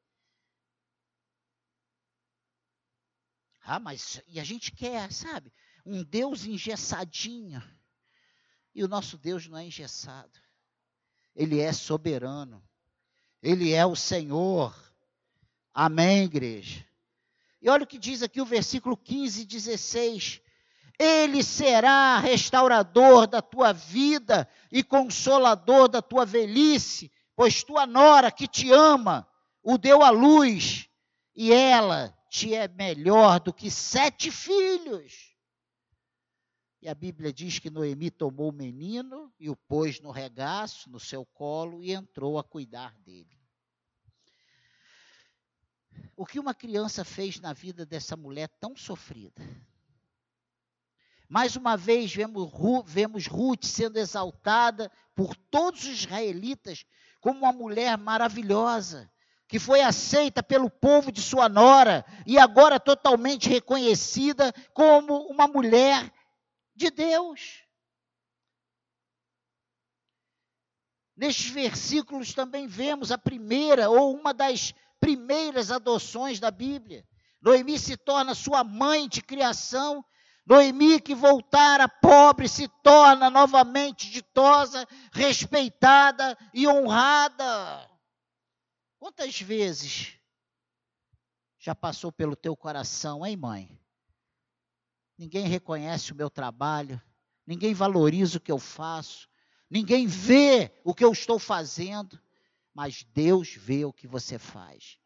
Ah, 3.62 3.79
mas 3.79 4.19
e 4.27 4.39
a 4.39 4.43
gente 4.43 4.71
quer, 4.71 5.13
sabe? 5.13 5.53
Um 5.86 6.03
Deus 6.03 6.43
engessadinho. 6.43 7.62
E 8.73 8.84
o 8.84 8.88
nosso 8.88 9.15
Deus 9.15 9.45
não 9.45 9.60
é 9.60 9.65
engessado. 9.65 10.39
Ele 11.36 11.60
é 11.60 11.71
soberano. 11.71 12.67
Ele 13.39 13.71
é 13.71 13.86
o 13.86 13.95
Senhor. 13.95 14.75
Amém, 15.71 16.23
igreja? 16.23 16.84
E 17.62 17.69
olha 17.69 17.84
o 17.84 17.88
que 17.88 17.99
diz 17.99 18.23
aqui 18.23 18.41
o 18.41 18.45
versículo 18.45 18.97
15 18.97 19.43
e 19.43 19.45
16. 19.45 20.41
Ele 20.99 21.41
será 21.41 22.19
restaurador 22.19 23.25
da 23.25 23.41
tua 23.41 23.71
vida 23.71 24.47
e 24.69 24.83
consolador 24.83 25.88
da 25.88 26.01
tua 26.01 26.25
velhice, 26.25 27.09
pois 27.35 27.63
tua 27.63 27.88
nora 27.88 28.29
que 28.29 28.47
te 28.47 28.69
ama 28.69 29.25
o 29.63 29.77
deu 29.77 30.03
à 30.03 30.09
luz 30.09 30.89
e 31.33 31.53
ela 31.53 32.13
te 32.29 32.53
é 32.53 32.67
melhor 32.67 33.39
do 33.39 33.53
que 33.53 33.71
sete 33.71 34.29
filhos. 34.29 35.29
E 36.81 36.88
a 36.88 36.95
Bíblia 36.95 37.31
diz 37.31 37.59
que 37.59 37.69
Noemi 37.69 38.12
tomou 38.12 38.49
o 38.49 38.53
menino 38.53 39.33
e 39.39 39.49
o 39.49 39.55
pôs 39.55 40.01
no 40.01 40.12
regaço, 40.12 40.89
no 40.89 40.99
seu 40.99 41.25
colo 41.25 41.83
e 41.83 41.93
entrou 41.93 42.38
a 42.38 42.43
cuidar 42.43 42.97
dele. 42.99 43.39
O 46.15 46.25
que 46.25 46.39
uma 46.39 46.53
criança 46.53 47.05
fez 47.05 47.39
na 47.39 47.53
vida 47.53 47.85
dessa 47.85 48.15
mulher 48.15 48.49
tão 48.59 48.75
sofrida? 48.75 49.41
Mais 51.29 51.55
uma 51.55 51.77
vez 51.77 52.11
vemos, 52.11 52.51
vemos 52.87 53.27
Ruth 53.27 53.63
sendo 53.63 53.97
exaltada 53.97 54.91
por 55.15 55.35
todos 55.35 55.83
os 55.83 55.89
israelitas 55.89 56.85
como 57.21 57.41
uma 57.41 57.53
mulher 57.53 57.95
maravilhosa, 57.99 59.11
que 59.47 59.59
foi 59.59 59.81
aceita 59.81 60.41
pelo 60.41 60.71
povo 60.71 61.11
de 61.11 61.21
sua 61.21 61.47
nora 61.47 62.03
e 62.25 62.39
agora 62.39 62.79
totalmente 62.79 63.47
reconhecida 63.47 64.51
como 64.73 65.27
uma 65.27 65.47
mulher 65.47 66.11
de 66.75 66.89
Deus. 66.89 67.63
Nestes 71.15 71.51
versículos 71.51 72.33
também 72.33 72.65
vemos 72.65 73.11
a 73.11 73.17
primeira 73.19 73.87
ou 73.89 74.15
uma 74.15 74.33
das 74.33 74.73
primeiras 74.99 75.69
adoções 75.69 76.39
da 76.39 76.49
Bíblia. 76.49 77.05
Noemi 77.39 77.77
se 77.77 77.95
torna 77.97 78.33
sua 78.33 78.63
mãe 78.63 79.07
de 79.07 79.21
criação 79.21 80.03
Noemi 80.49 80.99
que 80.99 81.13
voltara 81.13 81.88
pobre 81.88 82.49
se 82.49 82.67
torna 82.67 83.29
novamente 83.29 84.09
ditosa, 84.09 84.88
respeitada 85.12 86.35
e 86.51 86.67
honrada. 86.67 87.88
Quantas 88.97 89.39
vezes 89.39 90.15
já 91.59 91.75
passou 91.75 92.12
pelo 92.12 92.35
teu 92.35 92.57
coração, 92.57 93.23
hein, 93.23 93.38
mãe? 93.38 93.79
Ninguém 95.15 95.45
reconhece 95.45 96.13
o 96.13 96.15
meu 96.15 96.31
trabalho, 96.31 96.99
ninguém 97.45 97.75
valoriza 97.75 98.39
o 98.39 98.41
que 98.41 98.51
eu 98.51 98.57
faço, 98.57 99.29
ninguém 99.69 100.07
vê 100.07 100.73
o 100.83 100.95
que 100.95 101.05
eu 101.05 101.12
estou 101.12 101.38
fazendo, 101.38 102.19
mas 102.73 103.03
Deus 103.13 103.53
vê 103.53 103.85
o 103.85 103.93
que 103.93 104.07
você 104.07 104.39
faz. 104.39 104.97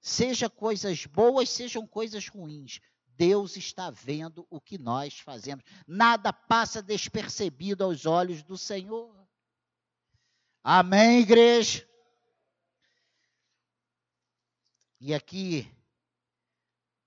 Seja 0.00 0.48
coisas 0.48 1.04
boas, 1.04 1.50
sejam 1.50 1.86
coisas 1.86 2.26
ruins, 2.26 2.80
Deus 3.16 3.56
está 3.56 3.90
vendo 3.90 4.46
o 4.50 4.60
que 4.60 4.78
nós 4.78 5.18
fazemos. 5.18 5.64
Nada 5.86 6.32
passa 6.32 6.82
despercebido 6.82 7.84
aos 7.84 8.06
olhos 8.06 8.42
do 8.42 8.56
Senhor. 8.56 9.14
Amém, 10.62 11.20
igreja? 11.20 11.88
E 15.00 15.12
aqui, 15.12 15.68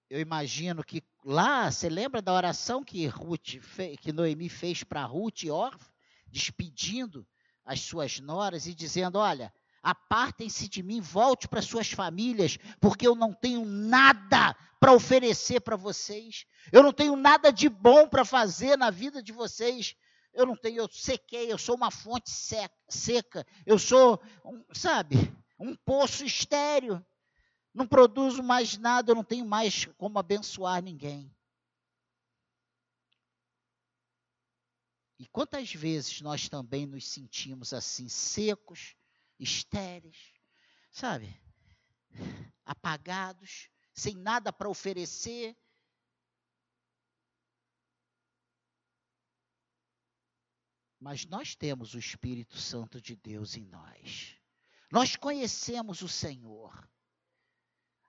eu 0.10 0.20
imagino 0.20 0.84
que 0.84 1.02
lá, 1.24 1.72
você 1.72 1.90
lembra 1.90 2.22
da 2.22 2.34
oração 2.34 2.84
que, 2.84 3.08
Ruth, 3.08 3.56
que 4.02 4.12
Noemi 4.12 4.50
fez 4.50 4.84
para 4.84 5.06
Ruth 5.06 5.44
e 5.44 5.52
Orfa, 5.52 5.94
despedindo 6.28 7.26
as 7.64 7.80
suas 7.80 8.20
noras 8.20 8.68
e 8.68 8.76
dizendo: 8.76 9.18
Olha, 9.18 9.54
apartem-se 9.86 10.68
de 10.68 10.82
mim, 10.82 11.00
volte 11.00 11.48
para 11.48 11.62
suas 11.62 11.92
famílias, 11.92 12.58
porque 12.82 13.08
eu 13.08 13.14
não 13.14 13.32
tenho 13.32 13.64
nada 13.64 14.56
para 14.80 14.92
oferecer 14.94 15.62
para 15.62 15.76
vocês. 15.76 16.48
Eu 16.72 16.82
não 16.82 16.92
tenho 16.92 17.16
nada 17.16 17.54
de 17.54 17.70
bom 17.70 18.08
para 18.08 18.26
fazer 18.26 18.76
na 18.76 18.90
vida 18.90 19.22
de 19.22 19.32
vocês. 19.32 19.96
Eu 20.34 20.48
não 20.48 20.56
tenho, 20.56 20.78
eu 20.78 20.90
sequei, 20.92 21.52
eu 21.52 21.58
sou 21.60 21.76
uma 21.76 21.92
fonte 21.92 22.32
seca, 22.32 23.46
eu 23.64 23.78
sou, 23.78 24.20
sabe, 24.74 25.16
um 25.60 25.76
poço 25.76 26.26
estéreo. 26.26 27.06
Não 27.72 27.86
produzo 27.86 28.42
mais 28.42 28.80
nada, 28.80 29.12
eu 29.12 29.16
não 29.16 29.24
tenho 29.24 29.46
mais 29.46 29.86
como 29.98 30.18
abençoar 30.18 30.82
ninguém. 30.82 31.32
E 35.20 35.28
quantas 35.28 35.72
vezes 35.72 36.22
nós 36.22 36.50
também 36.50 36.88
nos 36.88 37.08
sentimos 37.08 37.72
assim, 37.72 38.10
secos, 38.10 38.96
estéreis, 39.40 40.34
sabe? 40.92 41.40
Apagados, 42.66 43.70
sem 43.94 44.16
nada 44.16 44.52
para 44.52 44.70
oferecer. 44.70 45.56
Mas 51.00 51.26
nós 51.26 51.56
temos 51.56 51.94
o 51.94 52.00
Espírito 52.00 52.58
Santo 52.58 53.00
de 53.00 53.16
Deus 53.16 53.56
em 53.56 53.66
nós. 53.66 54.38
Nós 54.92 55.16
conhecemos 55.16 56.02
o 56.02 56.08
Senhor. 56.08 56.90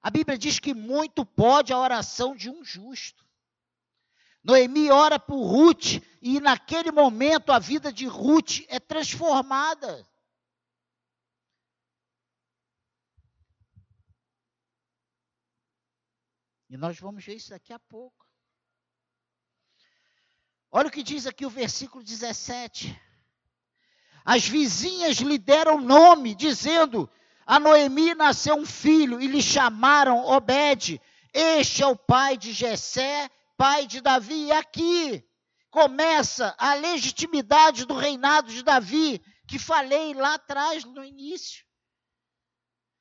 A 0.00 0.10
Bíblia 0.10 0.38
diz 0.38 0.58
que 0.60 0.72
muito 0.72 1.26
pode 1.26 1.72
a 1.72 1.78
oração 1.78 2.34
de 2.34 2.48
um 2.48 2.64
justo. 2.64 3.26
Noemi 4.42 4.90
ora 4.90 5.18
por 5.18 5.42
Ruth 5.42 6.00
e 6.22 6.38
naquele 6.40 6.92
momento 6.92 7.50
a 7.50 7.58
vida 7.58 7.92
de 7.92 8.06
Ruth 8.06 8.60
é 8.68 8.78
transformada. 8.78 10.08
E 16.68 16.76
nós 16.76 16.98
vamos 16.98 17.24
ver 17.24 17.36
isso 17.36 17.50
daqui 17.50 17.72
a 17.72 17.78
pouco. 17.78 18.26
Olha 20.70 20.88
o 20.88 20.90
que 20.90 21.02
diz 21.02 21.26
aqui 21.26 21.46
o 21.46 21.50
versículo 21.50 22.02
17. 22.02 23.00
As 24.24 24.46
vizinhas 24.46 25.18
lhe 25.18 25.38
deram 25.38 25.80
nome, 25.80 26.34
dizendo: 26.34 27.08
A 27.46 27.60
Noemi 27.60 28.14
nasceu 28.14 28.56
um 28.56 28.66
filho, 28.66 29.20
e 29.20 29.26
lhe 29.26 29.40
chamaram 29.40 30.24
Obed. 30.24 31.00
Este 31.32 31.82
é 31.82 31.86
o 31.86 31.96
pai 31.96 32.36
de 32.36 32.52
Jessé, 32.52 33.30
pai 33.56 33.86
de 33.86 34.00
Davi. 34.00 34.46
E 34.46 34.52
aqui 34.52 35.24
começa 35.70 36.54
a 36.58 36.74
legitimidade 36.74 37.84
do 37.84 37.94
reinado 37.94 38.50
de 38.50 38.62
Davi, 38.62 39.22
que 39.46 39.58
falei 39.58 40.14
lá 40.14 40.34
atrás, 40.34 40.84
no 40.84 41.04
início. 41.04 41.65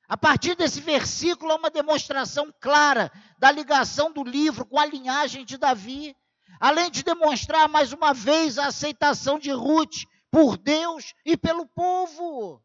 A 0.08 0.16
partir 0.16 0.56
desse 0.56 0.80
versículo, 0.82 1.52
há 1.52 1.56
uma 1.56 1.72
demonstração 1.72 2.54
clara 2.60 3.12
da 3.40 3.52
ligação 3.52 4.12
do 4.12 4.24
livro 4.24 4.66
com 4.66 4.80
a 4.80 4.86
linhagem 4.86 5.44
de 5.44 5.58
Davi, 5.58 6.16
além 6.60 6.92
de 6.92 7.04
demonstrar 7.04 7.68
mais 7.68 7.92
uma 7.92 8.14
vez 8.14 8.58
a 8.58 8.68
aceitação 8.68 9.40
de 9.40 9.52
Ruth 9.52 10.04
por 10.30 10.58
Deus 10.58 11.14
e 11.26 11.36
pelo 11.36 11.68
povo. 11.68 12.62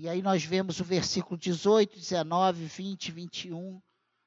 E 0.00 0.08
aí 0.08 0.22
nós 0.22 0.42
vemos 0.42 0.80
o 0.80 0.84
versículo 0.84 1.38
18, 1.38 1.94
19, 1.98 2.64
20, 2.64 3.12
21 3.12 3.82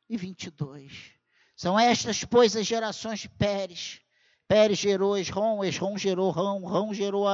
e 0.07 0.15
22. 0.15 1.12
São 1.55 1.79
estas, 1.79 2.23
pois, 2.23 2.55
as 2.55 2.65
gerações 2.65 3.19
de 3.19 3.29
Pérez. 3.29 4.01
Pérez 4.47 4.77
gerou 4.77 5.17
Esrom, 5.17 5.63
Esrom 5.63 5.97
gerou 5.97 6.29
Rão, 6.29 6.63
Rão 6.63 6.93
gerou 6.93 7.25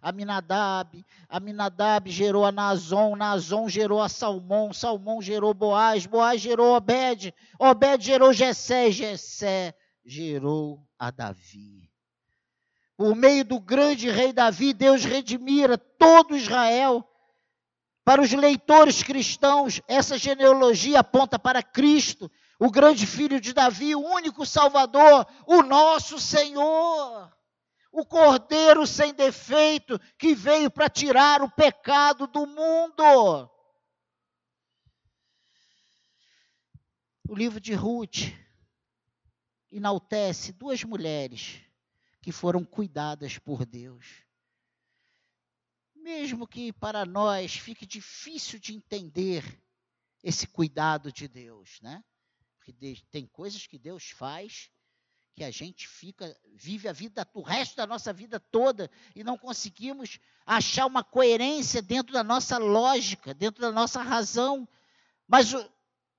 Aminadab, 0.00 1.04
Aminadab 1.28 2.10
gerou 2.10 2.44
a 2.44 2.52
Nazon, 2.52 3.16
Nazon 3.16 3.68
gerou 3.68 4.00
a 4.00 4.08
Salmão, 4.08 4.72
Salmão 4.72 5.20
gerou 5.20 5.52
Boaz, 5.52 6.06
Boaz 6.06 6.40
gerou 6.40 6.74
Obed, 6.74 7.34
Obed 7.58 8.04
gerou 8.04 8.32
Jessé, 8.32 8.90
Jessé 8.90 9.74
gerou 10.04 10.86
a 10.98 11.10
Davi. 11.10 11.90
Por 12.96 13.14
meio 13.14 13.44
do 13.44 13.58
grande 13.58 14.10
rei 14.10 14.32
Davi, 14.32 14.72
Deus 14.72 15.04
redimira 15.04 15.78
todo 15.78 16.36
Israel. 16.36 17.06
Para 18.04 18.22
os 18.22 18.32
leitores 18.32 19.02
cristãos, 19.02 19.80
essa 19.86 20.18
genealogia 20.18 21.00
aponta 21.00 21.38
para 21.38 21.62
Cristo, 21.62 22.30
o 22.60 22.70
grande 22.70 23.06
filho 23.06 23.40
de 23.40 23.54
Davi, 23.54 23.94
o 23.94 24.00
único 24.00 24.44
Salvador, 24.44 25.26
o 25.46 25.62
nosso 25.62 26.20
Senhor, 26.20 27.34
o 27.90 28.04
Cordeiro 28.04 28.86
sem 28.86 29.14
defeito 29.14 29.98
que 30.18 30.34
veio 30.34 30.70
para 30.70 30.90
tirar 30.90 31.40
o 31.40 31.50
pecado 31.50 32.26
do 32.26 32.46
mundo. 32.46 33.50
O 37.26 37.34
livro 37.34 37.58
de 37.58 37.72
Ruth 37.72 38.30
enaltece 39.72 40.52
duas 40.52 40.84
mulheres 40.84 41.62
que 42.20 42.30
foram 42.30 42.62
cuidadas 42.62 43.38
por 43.38 43.64
Deus. 43.64 44.22
Mesmo 45.94 46.46
que 46.46 46.74
para 46.74 47.06
nós 47.06 47.54
fique 47.54 47.86
difícil 47.86 48.58
de 48.58 48.74
entender 48.74 49.62
esse 50.22 50.46
cuidado 50.46 51.10
de 51.10 51.26
Deus, 51.26 51.80
né? 51.80 52.04
Porque 52.72 53.02
tem 53.10 53.26
coisas 53.26 53.66
que 53.66 53.78
Deus 53.78 54.10
faz 54.10 54.70
que 55.34 55.44
a 55.44 55.50
gente 55.50 55.88
fica, 55.88 56.36
vive 56.54 56.88
a 56.88 56.92
vida, 56.92 57.26
o 57.34 57.42
resto 57.42 57.76
da 57.76 57.86
nossa 57.86 58.12
vida 58.12 58.38
toda 58.38 58.90
e 59.14 59.24
não 59.24 59.38
conseguimos 59.38 60.18
achar 60.44 60.86
uma 60.86 61.02
coerência 61.02 61.80
dentro 61.80 62.12
da 62.12 62.22
nossa 62.22 62.58
lógica, 62.58 63.32
dentro 63.32 63.60
da 63.62 63.72
nossa 63.72 64.02
razão. 64.02 64.68
Mas 65.26 65.54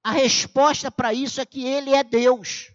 a 0.04 0.12
resposta 0.12 0.90
para 0.90 1.14
isso 1.14 1.42
é 1.42 1.46
que 1.46 1.64
Ele 1.66 1.94
é 1.94 2.04
Deus. 2.04 2.72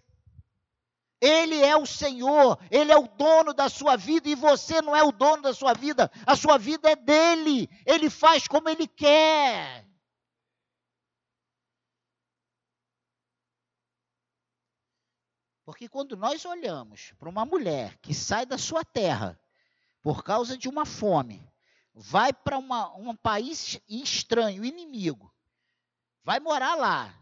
Ele 1.19 1.61
é 1.63 1.75
o 1.75 1.85
Senhor, 1.85 2.59
Ele 2.69 2.91
é 2.91 2.97
o 2.97 3.07
dono 3.07 3.53
da 3.53 3.69
sua 3.69 3.95
vida 3.95 4.29
e 4.29 4.35
você 4.35 4.81
não 4.81 4.95
é 4.95 5.03
o 5.03 5.11
dono 5.11 5.41
da 5.41 5.53
sua 5.53 5.73
vida, 5.73 6.11
a 6.25 6.35
sua 6.35 6.57
vida 6.59 6.91
é 6.91 6.95
dele, 6.95 7.67
Ele 7.85 8.09
faz 8.09 8.47
como 8.47 8.69
Ele 8.69 8.87
quer. 8.87 9.86
Porque 15.67 15.89
quando 15.89 16.15
nós 16.15 16.45
olhamos 16.45 17.11
para 17.19 17.27
uma 17.27 17.45
mulher 17.45 17.97
que 17.97 18.13
sai 18.13 18.45
da 18.45 18.57
sua 18.57 18.85
terra 18.85 19.37
por 20.01 20.23
causa 20.23 20.57
de 20.57 20.69
uma 20.69 20.85
fome, 20.85 21.45
vai 21.93 22.31
para 22.31 22.57
um 22.57 23.13
país 23.13 23.77
estranho, 23.85 24.63
inimigo, 24.63 25.29
vai 26.23 26.39
morar 26.39 26.75
lá. 26.75 27.13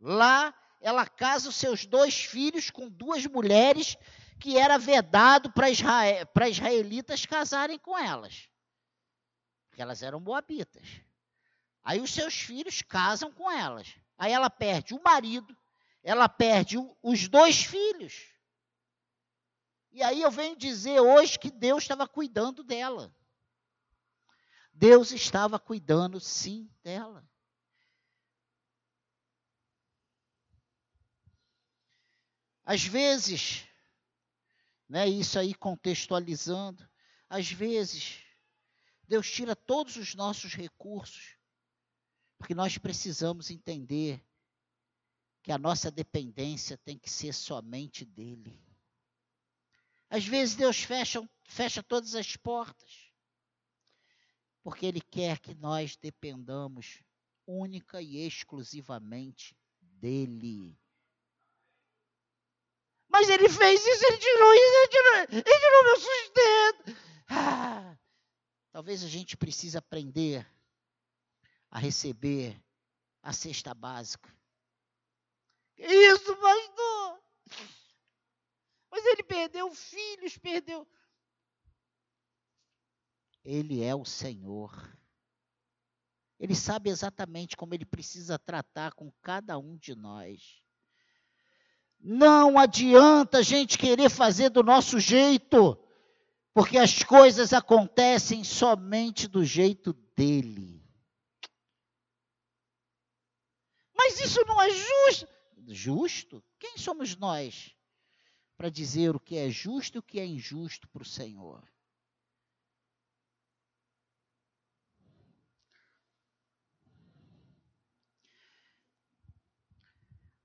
Lá 0.00 0.52
ela 0.80 1.06
casa 1.06 1.48
os 1.48 1.54
seus 1.54 1.86
dois 1.86 2.16
filhos 2.16 2.68
com 2.68 2.88
duas 2.88 3.24
mulheres 3.26 3.96
que 4.40 4.58
era 4.58 4.76
vedado 4.76 5.52
para 5.52 5.70
Israel, 5.70 6.26
israelitas 6.50 7.24
casarem 7.24 7.78
com 7.78 7.96
elas. 7.96 8.48
Porque 9.68 9.80
elas 9.80 10.02
eram 10.02 10.18
moabitas. 10.18 11.00
Aí 11.84 12.00
os 12.00 12.12
seus 12.12 12.34
filhos 12.34 12.82
casam 12.82 13.30
com 13.30 13.48
elas. 13.48 13.94
Aí 14.18 14.32
ela 14.32 14.50
perde 14.50 14.94
o 14.94 15.00
marido, 15.00 15.56
ela 16.04 16.28
perde 16.28 16.76
os 17.02 17.28
dois 17.28 17.64
filhos. 17.64 18.30
E 19.90 20.02
aí 20.02 20.20
eu 20.20 20.30
venho 20.30 20.54
dizer 20.54 21.00
hoje 21.00 21.38
que 21.38 21.50
Deus 21.50 21.82
estava 21.82 22.06
cuidando 22.06 22.62
dela. 22.62 23.12
Deus 24.70 25.12
estava 25.12 25.58
cuidando 25.58 26.20
sim 26.20 26.70
dela. 26.82 27.26
Às 32.66 32.84
vezes, 32.84 33.66
né, 34.88 35.08
isso 35.08 35.38
aí 35.38 35.54
contextualizando, 35.54 36.86
às 37.30 37.50
vezes, 37.50 38.22
Deus 39.06 39.30
tira 39.30 39.56
todos 39.56 39.96
os 39.96 40.14
nossos 40.14 40.54
recursos, 40.54 41.38
porque 42.36 42.54
nós 42.54 42.76
precisamos 42.76 43.50
entender 43.50 44.22
que 45.44 45.52
a 45.52 45.58
nossa 45.58 45.90
dependência 45.90 46.78
tem 46.78 46.98
que 46.98 47.10
ser 47.10 47.34
somente 47.34 48.02
dEle. 48.02 48.58
Às 50.08 50.24
vezes 50.24 50.56
Deus 50.56 50.82
fecha, 50.82 51.22
fecha 51.44 51.82
todas 51.82 52.14
as 52.14 52.34
portas, 52.34 53.12
porque 54.62 54.86
Ele 54.86 55.02
quer 55.02 55.38
que 55.38 55.54
nós 55.54 55.96
dependamos 55.96 57.02
única 57.46 58.00
e 58.00 58.26
exclusivamente 58.26 59.54
dEle. 59.82 60.78
Mas 63.06 63.28
ele 63.28 63.48
fez 63.48 63.86
isso, 63.86 64.04
ele 64.06 64.18
tirou 64.18 64.54
isso, 64.54 64.76
ele 64.76 64.88
tirou, 64.88 65.14
ele 65.30 65.60
tirou 65.60 65.84
meu 65.84 65.96
sustento. 66.00 67.04
Ah, 67.28 67.98
talvez 68.72 69.04
a 69.04 69.08
gente 69.08 69.36
precise 69.36 69.76
aprender 69.76 70.50
a 71.70 71.78
receber 71.78 72.58
a 73.22 73.32
cesta 73.32 73.74
básica. 73.74 74.34
Isso, 75.76 76.36
pastor? 76.36 77.20
Mas 78.90 79.04
ele 79.06 79.22
perdeu 79.24 79.74
filhos, 79.74 80.38
perdeu. 80.38 80.86
Ele 83.44 83.82
é 83.82 83.94
o 83.94 84.04
Senhor. 84.04 84.72
Ele 86.38 86.54
sabe 86.54 86.90
exatamente 86.90 87.56
como 87.56 87.74
ele 87.74 87.84
precisa 87.84 88.38
tratar 88.38 88.92
com 88.94 89.10
cada 89.20 89.58
um 89.58 89.76
de 89.76 89.94
nós. 89.94 90.62
Não 91.98 92.58
adianta 92.58 93.38
a 93.38 93.42
gente 93.42 93.78
querer 93.78 94.10
fazer 94.10 94.50
do 94.50 94.62
nosso 94.62 95.00
jeito, 95.00 95.78
porque 96.52 96.78
as 96.78 97.02
coisas 97.02 97.52
acontecem 97.52 98.44
somente 98.44 99.26
do 99.26 99.44
jeito 99.44 99.92
dele. 100.14 100.84
Mas 103.96 104.20
isso 104.20 104.44
não 104.46 104.60
é 104.60 104.70
justo. 104.70 105.33
Justo? 105.68 106.42
Quem 106.58 106.76
somos 106.78 107.16
nós 107.16 107.74
para 108.56 108.70
dizer 108.70 109.14
o 109.14 109.20
que 109.20 109.36
é 109.36 109.50
justo 109.50 109.96
e 109.96 109.98
o 109.98 110.02
que 110.02 110.20
é 110.20 110.26
injusto 110.26 110.88
para 110.88 111.02
o 111.02 111.06
Senhor? 111.06 111.62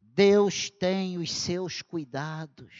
Deus 0.02 0.70
tem 0.70 1.18
os 1.18 1.32
seus 1.32 1.82
cuidados. 1.82 2.74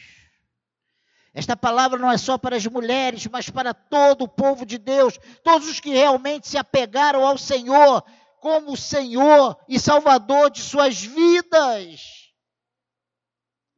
Esta 1.32 1.56
palavra 1.56 1.98
não 1.98 2.10
é 2.10 2.18
só 2.18 2.36
para 2.36 2.56
as 2.56 2.66
mulheres, 2.66 3.26
mas 3.28 3.48
para 3.48 3.72
todo 3.72 4.24
o 4.24 4.28
povo 4.28 4.66
de 4.66 4.76
Deus, 4.76 5.18
todos 5.42 5.66
os 5.66 5.80
que 5.80 5.88
realmente 5.88 6.46
se 6.46 6.58
apegaram 6.58 7.24
ao 7.24 7.38
Senhor 7.38 8.04
como 8.40 8.76
Senhor 8.76 9.56
e 9.66 9.78
Salvador 9.78 10.50
de 10.50 10.60
suas 10.60 11.02
vidas. 11.02 12.19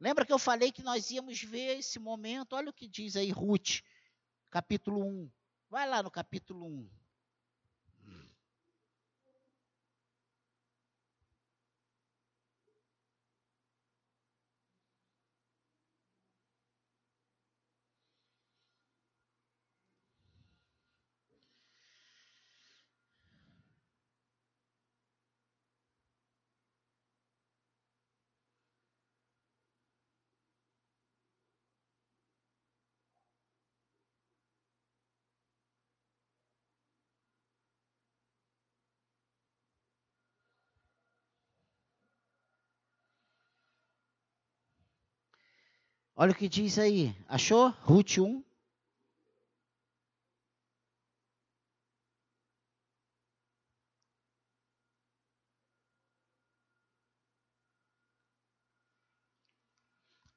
Lembra 0.03 0.25
que 0.25 0.33
eu 0.33 0.37
falei 0.37 0.69
que 0.69 0.83
nós 0.83 1.11
íamos 1.11 1.41
ver 1.41 1.79
esse 1.79 1.97
momento? 1.97 2.57
Olha 2.57 2.71
o 2.71 2.73
que 2.73 2.89
diz 2.89 3.15
aí 3.15 3.31
Ruth, 3.31 3.79
capítulo 4.49 5.01
1. 5.01 5.31
Vai 5.69 5.87
lá 5.87 6.03
no 6.03 6.11
capítulo 6.11 6.65
1. 6.65 6.89
Olha 46.15 46.31
o 46.31 46.35
que 46.35 46.47
diz 46.47 46.77
aí. 46.77 47.15
Achou? 47.27 47.69
Ruth 47.81 48.19
1. 48.19 48.43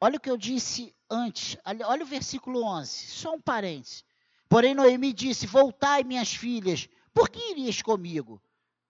Olha 0.01 0.17
o 0.17 0.21
que 0.21 0.31
eu 0.31 0.37
disse 0.37 0.95
antes. 1.11 1.59
Olha 1.65 2.05
o 2.05 2.07
versículo 2.07 2.63
11. 2.63 2.91
Só 3.09 3.35
um 3.35 3.41
parênteses. 3.41 4.05
Porém, 4.49 4.75
Noemi 4.75 5.13
disse: 5.13 5.47
Voltai, 5.47 6.05
minhas 6.05 6.35
filhas, 6.35 6.89
por 7.13 7.29
que 7.29 7.51
irias 7.51 7.83
comigo? 7.83 8.43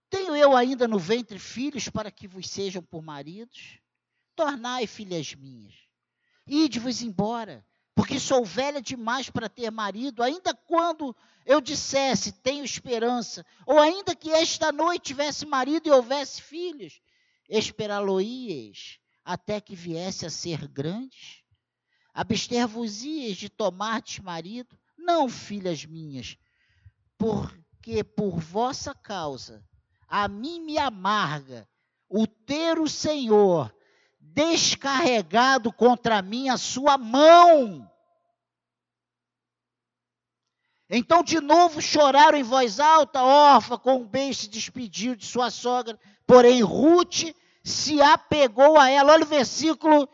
Tenho 0.09 0.37
eu 0.37 0.57
ainda 0.57 0.87
no 0.87 0.99
ventre 0.99 1.39
filhos 1.39 1.89
para 1.89 2.11
que 2.13 2.29
vos 2.29 2.49
sejam 2.49 2.83
por 2.83 3.03
maridos? 3.03 3.81
Tornai 4.37 4.87
filhas 4.87 5.35
minhas. 5.35 5.86
Ide-vos 6.47 7.03
embora, 7.03 7.65
porque 7.95 8.21
sou 8.21 8.45
velha 8.45 8.81
demais 8.81 9.31
para 9.31 9.49
ter 9.49 9.71
marido, 9.71 10.23
ainda 10.23 10.55
quando 10.55 11.17
eu 11.45 11.61
dissesse, 11.61 12.33
tenho 12.33 12.65
esperança, 12.65 13.45
ou 13.65 13.79
ainda 13.79 14.15
que 14.15 14.31
esta 14.31 14.71
noite 14.71 15.07
tivesse 15.07 15.47
marido 15.47 15.89
e 15.89 15.91
houvesse 15.91 16.43
filhos, 16.43 17.01
esperá-lo-ias 17.49 18.99
até 19.25 19.61
que 19.61 19.75
viesse 19.75 20.27
a 20.27 20.31
ser 20.31 20.69
grandes? 20.69 21.43
Abster-vos-ias 22.15 23.37
de 23.37 23.49
tomar-te 23.49 24.23
marido? 24.23 24.79
Não, 24.97 25.29
filhas 25.29 25.85
minhas, 25.85 26.37
porque 27.19 28.03
por 28.03 28.39
vossa 28.39 28.95
causa 28.95 29.65
a 30.09 30.29
mim 30.29 30.61
me 30.61 30.79
amarga 30.79 31.69
o 32.09 32.27
ter 32.27 32.79
o 32.79 32.89
Senhor 32.89 33.76
descarregado 34.37 35.73
contra 35.73 36.21
mim 36.21 36.51
a 36.51 36.59
sua 36.59 36.99
mão. 36.99 37.91
Então 40.91 41.23
de 41.23 41.41
novo 41.41 41.81
choraram 41.81 42.37
em 42.37 42.43
voz 42.43 42.79
alta, 42.79 43.23
órfã 43.23 43.79
com 43.79 43.97
um 43.97 44.07
beijo 44.07 44.43
se 44.43 44.49
despediu 44.49 45.17
de 45.17 45.25
sua 45.25 45.51
sogra, 45.51 45.99
porém 46.27 46.63
Ruth 46.63 47.35
se 47.65 48.01
apegou 48.03 48.79
a 48.79 48.91
ela. 48.91 49.15
Olha 49.15 49.25
o 49.25 49.29
versículo 49.29 50.07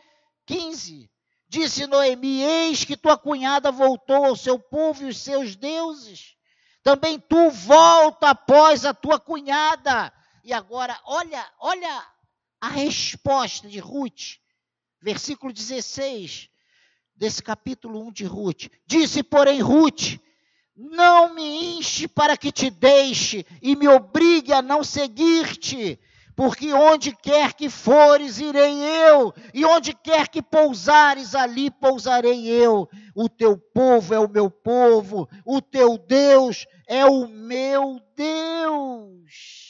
15. 0.45 1.11
Disse 1.49 1.85
Noemi: 1.85 2.41
Eis 2.41 2.85
que 2.85 2.95
tua 2.95 3.17
cunhada 3.17 3.71
voltou 3.71 4.25
ao 4.25 4.35
seu 4.37 4.57
povo 4.57 5.03
e 5.03 5.09
os 5.09 5.17
seus 5.19 5.55
deuses. 5.55 6.35
Também 6.81 7.19
tu 7.19 7.51
volta 7.51 8.29
após 8.29 8.85
a 8.85 8.93
tua 8.93 9.19
cunhada. 9.19 10.11
E 10.43 10.51
agora, 10.51 10.99
olha, 11.05 11.45
olha 11.59 12.12
a 12.63 12.69
resposta 12.69 13.67
de 13.67 13.77
Ruth, 13.77 14.37
versículo 15.01 15.51
16 15.51 16.49
desse 17.13 17.43
capítulo 17.43 18.07
1 18.07 18.11
de 18.13 18.23
Ruth. 18.23 18.69
Disse, 18.87 19.21
porém, 19.21 19.59
Ruth: 19.59 20.17
Não 20.73 21.35
me 21.35 21.77
enche 21.77 22.07
para 22.07 22.37
que 22.37 22.53
te 22.53 22.69
deixe 22.69 23.45
e 23.61 23.75
me 23.75 23.89
obrigue 23.89 24.53
a 24.53 24.61
não 24.61 24.81
seguir-te, 24.81 25.99
porque 26.37 26.71
onde 26.71 27.13
quer 27.13 27.51
que 27.51 27.69
fores, 27.69 28.39
irei 28.39 28.81
eu, 28.81 29.33
e 29.53 29.65
onde 29.65 29.93
quer 29.93 30.29
que 30.29 30.41
pousares, 30.41 31.35
ali 31.35 31.69
pousarei 31.69 32.47
eu. 32.47 32.87
O 33.13 33.27
teu 33.27 33.57
povo 33.57 34.13
é 34.13 34.19
o 34.19 34.29
meu 34.29 34.49
povo, 34.49 35.27
o 35.45 35.61
teu 35.61 35.97
Deus 35.97 36.65
é 36.87 37.05
o 37.05 37.27
meu 37.27 37.99
Deus. 38.15 39.62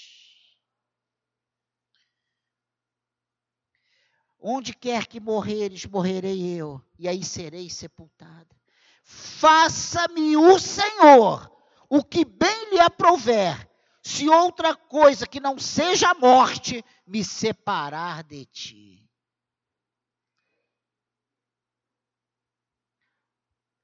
Onde 4.46 4.74
quer 4.74 5.08
que 5.08 5.22
morreres, 5.22 5.86
morrerei 5.86 6.60
eu, 6.60 6.82
e 7.00 7.08
aí 7.08 7.24
serei 7.24 7.70
sepultada. 7.70 8.54
Faça-me 9.02 10.36
o 10.36 10.60
Senhor 10.60 11.50
o 11.90 12.04
que 12.04 12.26
bem 12.26 12.72
lhe 12.72 12.80
aprouver, 12.80 13.70
se 14.02 14.28
outra 14.28 14.76
coisa 14.76 15.28
que 15.28 15.40
não 15.40 15.60
seja 15.60 16.10
a 16.10 16.16
morte 16.16 16.84
me 17.06 17.24
separar 17.24 18.24
de 18.24 18.46
ti. 18.48 19.10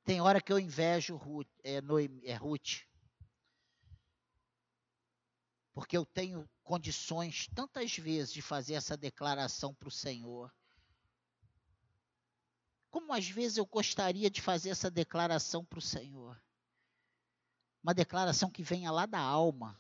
Tem 0.04 0.20
hora 0.20 0.42
que 0.42 0.52
eu 0.52 0.58
invejo 0.58 1.16
Ruth, 1.16 1.48
é, 1.64 1.80
Noemi, 1.82 2.26
é 2.26 2.34
Ruth. 2.34 2.89
Porque 5.80 5.96
eu 5.96 6.06
tenho 6.06 6.46
condições 6.62 7.48
tantas 7.56 7.96
vezes 7.96 8.34
de 8.34 8.42
fazer 8.42 8.74
essa 8.74 8.98
declaração 8.98 9.74
para 9.74 9.88
o 9.88 9.92
Senhor. 9.92 10.54
Como 12.92 13.14
às 13.14 13.30
vezes 13.30 13.56
eu 13.56 13.66
gostaria 13.66 14.30
de 14.30 14.42
fazer 14.42 14.72
essa 14.72 14.92
declaração 14.92 15.64
para 15.64 15.80
o 15.80 15.82
Senhor. 15.82 16.38
Uma 17.82 17.94
declaração 17.94 18.52
que 18.52 18.62
venha 18.62 18.92
lá 18.92 19.06
da 19.06 19.22
alma, 19.22 19.80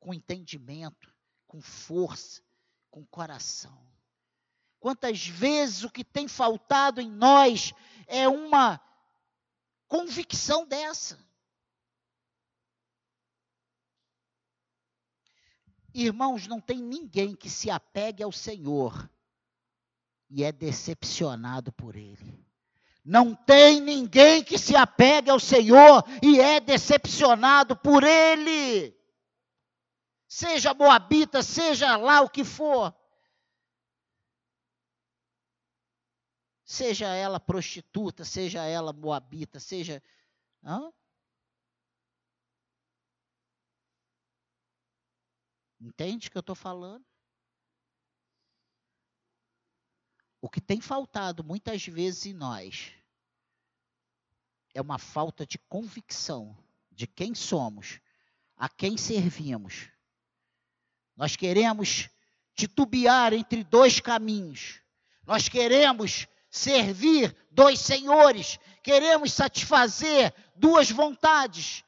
com 0.00 0.14
entendimento, 0.14 1.14
com 1.46 1.60
força, 1.60 2.42
com 2.90 3.04
coração. 3.04 3.86
Quantas 4.80 5.26
vezes 5.26 5.84
o 5.84 5.90
que 5.90 6.04
tem 6.04 6.26
faltado 6.26 7.02
em 7.02 7.10
nós 7.10 7.74
é 8.06 8.26
uma 8.26 8.80
convicção 9.86 10.66
dessa. 10.66 11.22
Irmãos, 15.94 16.46
não 16.46 16.60
tem 16.60 16.78
ninguém 16.78 17.34
que 17.34 17.50
se 17.50 17.70
apegue 17.70 18.22
ao 18.22 18.32
Senhor 18.32 19.10
e 20.30 20.42
é 20.42 20.50
decepcionado 20.50 21.70
por 21.72 21.94
Ele. 21.96 22.42
Não 23.04 23.34
tem 23.34 23.80
ninguém 23.80 24.44
que 24.44 24.56
se 24.56 24.76
apegue 24.76 25.28
ao 25.28 25.40
Senhor 25.40 26.04
e 26.22 26.40
é 26.40 26.60
decepcionado 26.60 27.76
por 27.76 28.04
Ele. 28.04 28.96
Seja 30.26 30.72
moabita, 30.72 31.42
seja 31.42 31.96
lá 31.96 32.22
o 32.22 32.30
que 32.30 32.44
for. 32.44 32.94
Seja 36.64 37.08
ela 37.08 37.38
prostituta, 37.38 38.24
seja 38.24 38.64
ela 38.64 38.94
moabita, 38.94 39.60
seja. 39.60 40.02
Hã? 40.64 40.90
Entende 45.82 46.28
o 46.28 46.30
que 46.30 46.38
eu 46.38 46.40
estou 46.40 46.54
falando? 46.54 47.04
O 50.40 50.48
que 50.48 50.60
tem 50.60 50.80
faltado 50.80 51.42
muitas 51.42 51.84
vezes 51.84 52.26
em 52.26 52.32
nós 52.32 52.92
é 54.72 54.80
uma 54.80 54.96
falta 54.96 55.44
de 55.44 55.58
convicção 55.58 56.56
de 56.92 57.08
quem 57.08 57.34
somos, 57.34 58.00
a 58.56 58.68
quem 58.68 58.96
servimos. 58.96 59.88
Nós 61.16 61.34
queremos 61.34 62.08
titubear 62.54 63.32
entre 63.32 63.64
dois 63.64 63.98
caminhos. 63.98 64.80
Nós 65.26 65.48
queremos 65.48 66.28
servir 66.48 67.36
dois 67.50 67.80
senhores, 67.80 68.56
queremos 68.84 69.32
satisfazer 69.32 70.32
duas 70.54 70.92
vontades. 70.92 71.82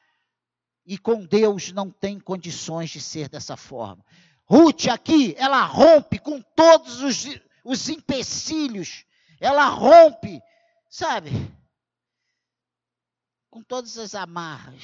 E 0.85 0.97
com 0.97 1.25
Deus 1.25 1.71
não 1.71 1.89
tem 1.89 2.19
condições 2.19 2.91
de 2.91 3.01
ser 3.01 3.27
dessa 3.27 3.57
forma. 3.57 4.05
Ruth 4.45 4.87
aqui, 4.87 5.33
ela 5.37 5.65
rompe 5.65 6.19
com 6.19 6.39
todos 6.39 7.01
os, 7.01 7.25
os 7.63 7.89
empecilhos, 7.89 9.05
ela 9.39 9.67
rompe, 9.67 10.39
sabe, 10.87 11.31
com 13.49 13.63
todas 13.63 13.97
as 13.97 14.13
amarras. 14.13 14.83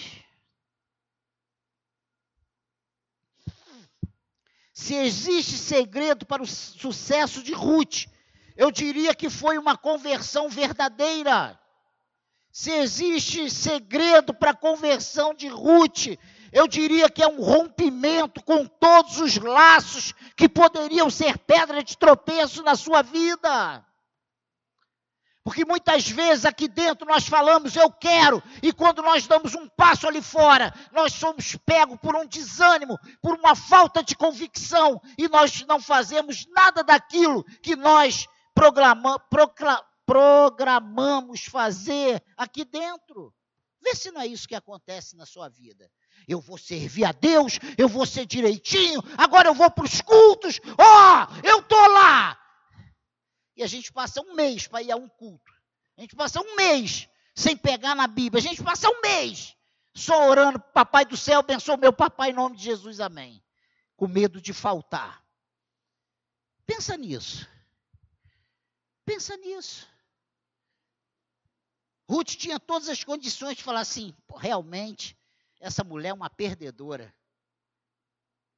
Se 4.73 4.95
existe 4.95 5.59
segredo 5.59 6.25
para 6.25 6.41
o 6.41 6.47
sucesso 6.47 7.43
de 7.43 7.53
Ruth, 7.53 8.07
eu 8.57 8.71
diria 8.71 9.13
que 9.13 9.29
foi 9.29 9.59
uma 9.59 9.77
conversão 9.77 10.49
verdadeira. 10.49 11.60
Se 12.51 12.71
existe 12.71 13.49
segredo 13.49 14.33
para 14.33 14.51
a 14.51 14.55
conversão 14.55 15.33
de 15.33 15.47
Ruth, 15.47 16.17
eu 16.51 16.67
diria 16.67 17.09
que 17.09 17.23
é 17.23 17.27
um 17.27 17.41
rompimento 17.41 18.43
com 18.43 18.65
todos 18.65 19.19
os 19.19 19.37
laços 19.37 20.13
que 20.35 20.49
poderiam 20.49 21.09
ser 21.09 21.37
pedra 21.37 21.81
de 21.81 21.97
tropeço 21.97 22.61
na 22.61 22.75
sua 22.75 23.01
vida. 23.01 23.85
Porque 25.43 25.65
muitas 25.65 26.07
vezes 26.07 26.45
aqui 26.45 26.67
dentro 26.67 27.07
nós 27.07 27.27
falamos 27.27 27.75
eu 27.75 27.89
quero, 27.89 28.43
e 28.61 28.71
quando 28.71 29.01
nós 29.01 29.25
damos 29.25 29.55
um 29.55 29.67
passo 29.69 30.07
ali 30.07 30.21
fora, 30.21 30.73
nós 30.91 31.13
somos 31.13 31.55
pegos 31.65 31.97
por 31.99 32.15
um 32.15 32.27
desânimo, 32.27 32.99
por 33.21 33.33
uma 33.35 33.55
falta 33.55 34.03
de 34.03 34.15
convicção, 34.15 35.01
e 35.17 35.27
nós 35.29 35.65
não 35.65 35.81
fazemos 35.81 36.45
nada 36.47 36.83
daquilo 36.83 37.43
que 37.63 37.75
nós 37.75 38.27
programamos 38.53 39.17
programamos 40.11 41.45
fazer 41.45 42.21
aqui 42.35 42.65
dentro. 42.65 43.33
Vê 43.81 43.95
se 43.95 44.11
não 44.11 44.19
é 44.19 44.27
isso 44.27 44.45
que 44.45 44.53
acontece 44.53 45.15
na 45.15 45.25
sua 45.25 45.47
vida. 45.47 45.89
Eu 46.27 46.41
vou 46.41 46.57
servir 46.57 47.05
a 47.05 47.13
Deus, 47.13 47.57
eu 47.77 47.87
vou 47.87 48.05
ser 48.05 48.25
direitinho, 48.25 49.01
agora 49.17 49.47
eu 49.47 49.53
vou 49.53 49.71
para 49.71 49.85
os 49.85 50.01
cultos, 50.01 50.59
ó, 50.77 51.23
oh, 51.23 51.47
eu 51.47 51.59
estou 51.59 51.87
lá. 51.93 52.37
E 53.55 53.63
a 53.63 53.67
gente 53.67 53.89
passa 53.93 54.21
um 54.21 54.35
mês 54.35 54.67
para 54.67 54.81
ir 54.81 54.91
a 54.91 54.97
um 54.97 55.07
culto. 55.07 55.49
A 55.97 56.01
gente 56.01 56.13
passa 56.13 56.41
um 56.41 56.55
mês 56.57 57.07
sem 57.33 57.55
pegar 57.55 57.95
na 57.95 58.05
Bíblia. 58.05 58.43
A 58.43 58.45
gente 58.45 58.61
passa 58.61 58.89
um 58.89 58.99
mês 58.99 59.55
só 59.95 60.27
orando, 60.27 60.59
Papai 60.59 61.05
do 61.05 61.15
céu, 61.15 61.39
abençoa 61.39 61.77
meu 61.77 61.93
papai 61.93 62.31
em 62.31 62.33
nome 62.33 62.57
de 62.57 62.63
Jesus, 62.63 62.99
amém. 62.99 63.41
Com 63.95 64.09
medo 64.09 64.41
de 64.41 64.51
faltar. 64.51 65.23
Pensa 66.65 66.97
nisso. 66.97 67.47
Pensa 69.05 69.37
nisso. 69.37 69.90
Ruth 72.11 72.35
tinha 72.35 72.59
todas 72.59 72.89
as 72.89 73.05
condições 73.05 73.55
de 73.55 73.63
falar 73.63 73.79
assim: 73.79 74.13
realmente, 74.37 75.17
essa 75.61 75.81
mulher 75.81 76.09
é 76.09 76.13
uma 76.13 76.29
perdedora. 76.29 77.15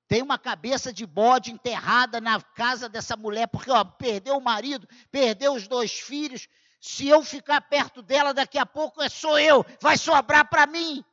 Tem 0.08 0.24
uma 0.24 0.40
cabeça 0.40 0.92
de 0.92 1.06
bode 1.06 1.52
enterrada 1.52 2.20
na 2.20 2.42
casa 2.42 2.90
dessa 2.90 3.16
mulher, 3.16 3.48
porque 3.48 3.70
ó, 3.70 3.84
perdeu 3.84 4.38
o 4.38 4.42
marido, 4.42 4.88
perdeu 5.12 5.54
os 5.54 5.68
dois 5.68 5.92
filhos. 5.92 6.48
Se 6.82 7.08
eu 7.08 7.24
ficar 7.24 7.62
perto 7.62 8.02
dela, 8.02 8.34
daqui 8.34 8.58
a 8.58 8.66
pouco 8.66 9.04
é 9.04 9.08
sou 9.08 9.38
eu, 9.38 9.64
vai 9.80 10.00
sobrar 10.00 10.50
para 10.50 10.66
mim. 10.66 11.06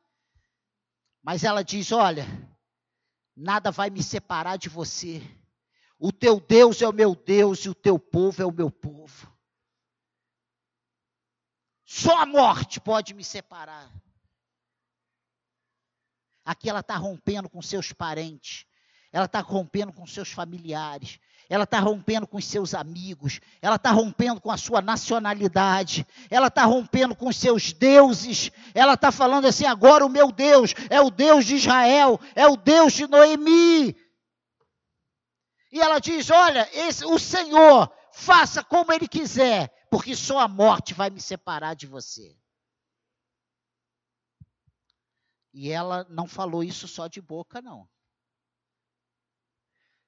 Mas 1.21 1.43
ela 1.43 1.63
diz: 1.63 1.91
Olha, 1.91 2.25
nada 3.35 3.69
vai 3.69 3.91
me 3.91 4.01
separar 4.01 4.57
de 4.57 4.67
você. 4.67 5.21
O 5.99 6.11
teu 6.11 6.39
Deus 6.39 6.81
é 6.81 6.87
o 6.87 6.93
meu 6.93 7.13
Deus 7.13 7.59
e 7.59 7.69
o 7.69 7.75
teu 7.75 7.99
povo 7.99 8.41
é 8.41 8.45
o 8.47 8.51
meu 8.51 8.71
povo. 8.71 9.30
Só 11.93 12.19
a 12.19 12.25
morte 12.25 12.79
pode 12.79 13.13
me 13.13 13.21
separar. 13.21 13.91
Aqui 16.45 16.69
ela 16.69 16.79
está 16.79 16.95
rompendo 16.95 17.49
com 17.49 17.61
seus 17.61 17.91
parentes, 17.91 18.65
ela 19.11 19.25
está 19.25 19.41
rompendo 19.41 19.91
com 19.91 20.07
seus 20.07 20.31
familiares, 20.31 21.19
ela 21.49 21.65
está 21.65 21.81
rompendo 21.81 22.25
com 22.25 22.39
seus 22.39 22.73
amigos, 22.73 23.41
ela 23.61 23.75
está 23.75 23.91
rompendo 23.91 24.39
com 24.39 24.49
a 24.49 24.55
sua 24.55 24.81
nacionalidade, 24.81 26.07
ela 26.29 26.47
está 26.47 26.63
rompendo 26.63 27.13
com 27.13 27.27
os 27.27 27.35
seus 27.35 27.73
deuses, 27.73 28.51
ela 28.73 28.93
está 28.93 29.11
falando 29.11 29.47
assim: 29.47 29.65
agora 29.65 30.05
o 30.05 30.09
meu 30.09 30.31
Deus 30.31 30.73
é 30.89 31.01
o 31.01 31.11
Deus 31.11 31.43
de 31.43 31.55
Israel, 31.55 32.17
é 32.33 32.47
o 32.47 32.55
Deus 32.55 32.93
de 32.93 33.05
Noemi. 33.05 33.97
E 35.69 35.81
ela 35.81 35.99
diz: 35.99 36.29
olha, 36.29 36.69
esse, 36.71 37.03
o 37.03 37.19
Senhor 37.19 37.91
faça 38.13 38.63
como 38.63 38.93
Ele 38.93 39.09
quiser, 39.09 39.69
porque 39.91 40.15
só 40.15 40.39
a 40.39 40.47
morte 40.47 40.93
vai 40.93 41.09
me 41.09 41.19
separar 41.19 41.75
de 41.75 41.85
você. 41.85 42.39
E 45.53 45.69
ela 45.69 46.05
não 46.09 46.25
falou 46.25 46.63
isso 46.63 46.87
só 46.87 47.07
de 47.07 47.19
boca, 47.19 47.61
não. 47.61 47.89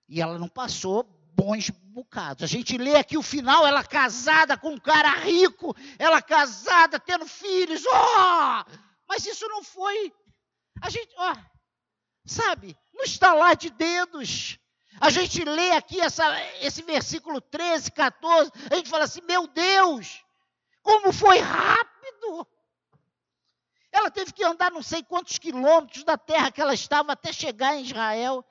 E 0.08 0.22
ela 0.22 0.40
não 0.40 0.48
passou 0.48 1.04
bons 1.36 1.70
bocados. 1.70 2.44
A 2.44 2.48
gente 2.48 2.78
lê 2.78 2.96
aqui 2.96 3.18
o 3.18 3.22
final, 3.22 3.68
ela 3.68 3.84
casada 3.84 4.58
com 4.58 4.70
um 4.70 4.80
cara 4.80 5.20
rico, 5.20 5.76
ela 6.00 6.22
casada, 6.22 6.98
tendo 6.98 7.28
filhos. 7.28 7.84
Oh! 7.86 8.64
Mas 9.06 9.26
isso 9.26 9.46
não 9.50 9.62
foi. 9.62 10.14
A 10.82 10.90
gente, 10.90 11.14
ó, 11.18 11.34
oh, 11.34 11.38
sabe, 12.26 12.78
no 12.94 13.04
estalar 13.04 13.58
de 13.58 13.70
dedos. 13.70 14.58
A 15.00 15.10
gente 15.10 15.44
lê 15.44 15.72
aqui 15.72 16.00
essa, 16.00 16.24
esse 16.62 16.82
versículo 16.84 17.42
13, 17.42 17.92
14, 17.92 18.52
a 18.72 18.76
gente 18.76 18.90
fala 18.90 19.06
assim: 19.06 19.22
meu 19.22 19.48
Deus, 19.48 20.24
como 20.82 21.12
foi 21.12 21.40
rápido! 21.40 22.48
Ela 23.92 24.10
teve 24.10 24.34
que 24.34 24.44
andar 24.44 24.72
não 24.72 24.82
sei 24.82 25.04
quantos 25.04 25.38
quilômetros 25.38 26.04
da 26.04 26.18
terra 26.18 26.52
que 26.52 26.60
ela 26.60 26.74
estava 26.74 27.12
até 27.12 27.32
chegar 27.32 27.76
em 27.76 27.84
Israel. 27.84 28.44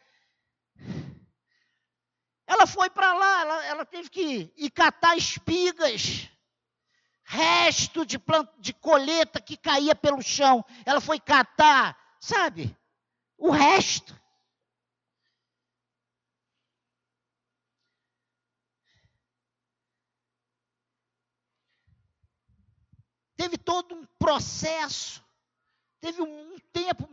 Ela 2.46 2.66
foi 2.66 2.90
para 2.90 3.12
lá, 3.12 3.40
ela, 3.40 3.64
ela, 3.64 3.84
teve 3.84 4.08
que 4.08 4.52
ir 4.56 4.70
catar 4.70 5.16
espigas, 5.16 6.28
resto 7.24 8.04
de, 8.04 8.18
planta, 8.18 8.52
de 8.58 8.72
colheita 8.72 9.40
que 9.40 9.56
caía 9.56 9.94
pelo 9.94 10.22
chão. 10.22 10.64
Ela 10.84 11.00
foi 11.00 11.18
catar, 11.18 11.98
sabe? 12.20 12.76
O 13.36 13.50
resto. 13.50 14.21
Teve 23.42 23.58
todo 23.58 23.92
um 23.92 24.06
processo, 24.20 25.20
teve 26.00 26.22
um 26.22 26.56
tempo, 26.72 27.08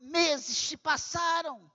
meses 0.00 0.56
se 0.56 0.76
passaram, 0.76 1.70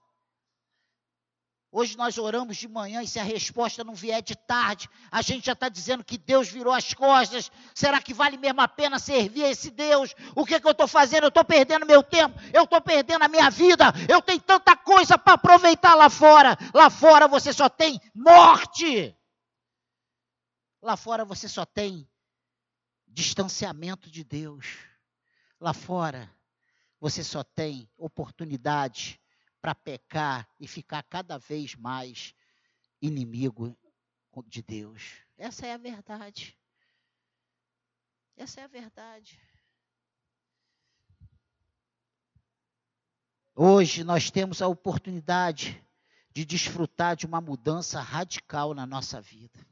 Hoje 1.76 1.96
nós 1.96 2.16
oramos 2.18 2.56
de 2.56 2.68
manhã 2.68 3.02
e 3.02 3.08
se 3.08 3.18
a 3.18 3.24
resposta 3.24 3.82
não 3.82 3.96
vier 3.96 4.22
de 4.22 4.36
tarde, 4.36 4.88
a 5.10 5.20
gente 5.22 5.46
já 5.46 5.54
está 5.54 5.68
dizendo 5.68 6.04
que 6.04 6.16
Deus 6.16 6.48
virou 6.48 6.72
as 6.72 6.94
costas. 6.94 7.50
Será 7.74 8.00
que 8.00 8.14
vale 8.14 8.36
mesmo 8.36 8.60
a 8.60 8.68
pena 8.68 8.96
servir 9.00 9.42
a 9.42 9.50
esse 9.50 9.72
Deus? 9.72 10.14
O 10.36 10.46
que, 10.46 10.60
que 10.60 10.66
eu 10.68 10.70
estou 10.70 10.86
fazendo? 10.86 11.24
Eu 11.24 11.30
estou 11.30 11.44
perdendo 11.44 11.84
meu 11.84 12.00
tempo, 12.00 12.38
eu 12.52 12.62
estou 12.62 12.80
perdendo 12.80 13.24
a 13.24 13.28
minha 13.28 13.50
vida, 13.50 13.86
eu 14.08 14.22
tenho 14.22 14.40
tanta 14.40 14.76
coisa 14.76 15.18
para 15.18 15.32
aproveitar 15.32 15.96
lá 15.96 16.08
fora. 16.08 16.56
Lá 16.72 16.88
fora 16.90 17.26
você 17.26 17.52
só 17.52 17.68
tem 17.68 18.00
morte. 18.14 19.12
Lá 20.80 20.96
fora 20.96 21.24
você 21.24 21.48
só 21.48 21.66
tem 21.66 22.08
distanciamento 23.14 24.10
de 24.10 24.24
Deus. 24.24 24.78
Lá 25.60 25.72
fora 25.72 26.28
você 27.00 27.22
só 27.22 27.44
tem 27.44 27.88
oportunidade 27.96 29.20
para 29.60 29.74
pecar 29.74 30.48
e 30.58 30.66
ficar 30.66 31.02
cada 31.04 31.38
vez 31.38 31.74
mais 31.76 32.34
inimigo 33.00 33.78
de 34.46 34.62
Deus. 34.62 35.22
Essa 35.38 35.66
é 35.66 35.72
a 35.72 35.76
verdade. 35.76 36.58
Essa 38.36 38.62
é 38.62 38.64
a 38.64 38.68
verdade. 38.68 39.40
Hoje 43.54 44.02
nós 44.02 44.30
temos 44.30 44.60
a 44.60 44.66
oportunidade 44.66 45.80
de 46.32 46.44
desfrutar 46.44 47.14
de 47.14 47.26
uma 47.26 47.40
mudança 47.40 48.00
radical 48.00 48.74
na 48.74 48.84
nossa 48.84 49.20
vida. 49.20 49.64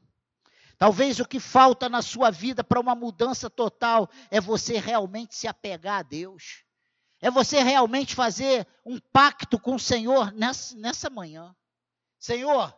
Talvez 0.83 1.17
o 1.21 1.25
que 1.25 1.39
falta 1.39 1.87
na 1.87 2.01
sua 2.01 2.29
vida 2.29 2.61
para 2.61 2.77
uma 2.77 2.93
mudança 2.93 3.49
total 3.49 4.09
é 4.29 4.41
você 4.41 4.77
realmente 4.79 5.33
se 5.33 5.47
apegar 5.47 5.99
a 5.99 6.03
Deus. 6.03 6.65
É 7.21 7.31
você 7.31 7.63
realmente 7.63 8.13
fazer 8.13 8.67
um 8.85 8.99
pacto 8.99 9.57
com 9.57 9.75
o 9.75 9.79
Senhor 9.79 10.33
nessa, 10.33 10.75
nessa 10.75 11.09
manhã. 11.09 11.55
Senhor, 12.19 12.77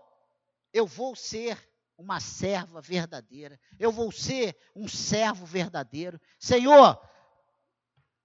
eu 0.71 0.85
vou 0.85 1.15
ser 1.15 1.57
uma 1.97 2.19
serva 2.19 2.79
verdadeira. 2.79 3.59
Eu 3.79 3.91
vou 3.91 4.11
ser 4.11 4.55
um 4.75 4.87
servo 4.87 5.43
verdadeiro. 5.43 6.21
Senhor, 6.37 7.01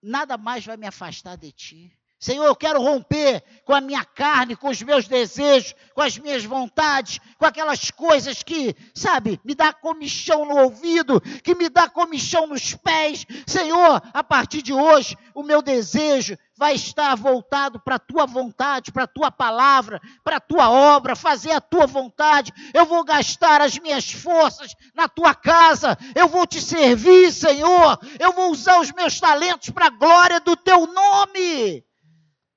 nada 0.03 0.37
mais 0.37 0.63
vai 0.63 0.77
me 0.77 0.87
afastar 0.87 1.39
de 1.39 1.53
ti. 1.53 2.00
Senhor, 2.21 2.45
eu 2.45 2.55
quero 2.55 2.83
romper 2.83 3.43
com 3.65 3.73
a 3.73 3.81
minha 3.81 4.05
carne, 4.05 4.55
com 4.55 4.69
os 4.69 4.83
meus 4.83 5.09
desejos, 5.09 5.75
com 5.95 6.03
as 6.03 6.19
minhas 6.19 6.45
vontades, 6.45 7.19
com 7.39 7.47
aquelas 7.47 7.91
coisas 7.91 8.43
que, 8.43 8.77
sabe, 8.95 9.41
me 9.43 9.55
dá 9.55 9.73
comichão 9.73 10.45
no 10.45 10.59
ouvido, 10.59 11.19
que 11.43 11.55
me 11.55 11.71
dá 11.71 11.89
comichão 11.89 12.47
nos 12.47 12.75
pés. 12.75 13.27
Senhor, 13.47 14.03
a 14.13 14.23
partir 14.23 14.61
de 14.61 14.71
hoje, 14.71 15.17
o 15.35 15.43
meu 15.43 15.63
desejo 15.63 16.37
vai 16.59 16.75
estar 16.75 17.17
voltado 17.17 17.81
para 17.81 17.95
a 17.95 17.99
tua 17.99 18.27
vontade, 18.27 18.93
para 18.93 19.05
a 19.05 19.07
tua 19.07 19.31
palavra, 19.31 19.99
para 20.23 20.37
a 20.37 20.41
tua 20.41 20.69
obra, 20.69 21.17
fazer 21.17 21.53
a 21.53 21.61
tua 21.61 21.87
vontade. 21.87 22.53
Eu 22.75 22.85
vou 22.85 23.03
gastar 23.03 23.63
as 23.63 23.79
minhas 23.79 24.13
forças 24.13 24.75
na 24.95 25.09
tua 25.09 25.35
casa, 25.35 25.97
eu 26.15 26.29
vou 26.29 26.47
te 26.47 26.61
servir, 26.61 27.33
Senhor. 27.33 27.99
Eu 28.19 28.35
vou 28.35 28.51
usar 28.51 28.79
os 28.79 28.93
meus 28.93 29.19
talentos 29.19 29.71
para 29.71 29.87
a 29.87 29.91
glória 29.91 30.39
do 30.39 30.55
teu 30.55 30.87
nome 30.87 31.83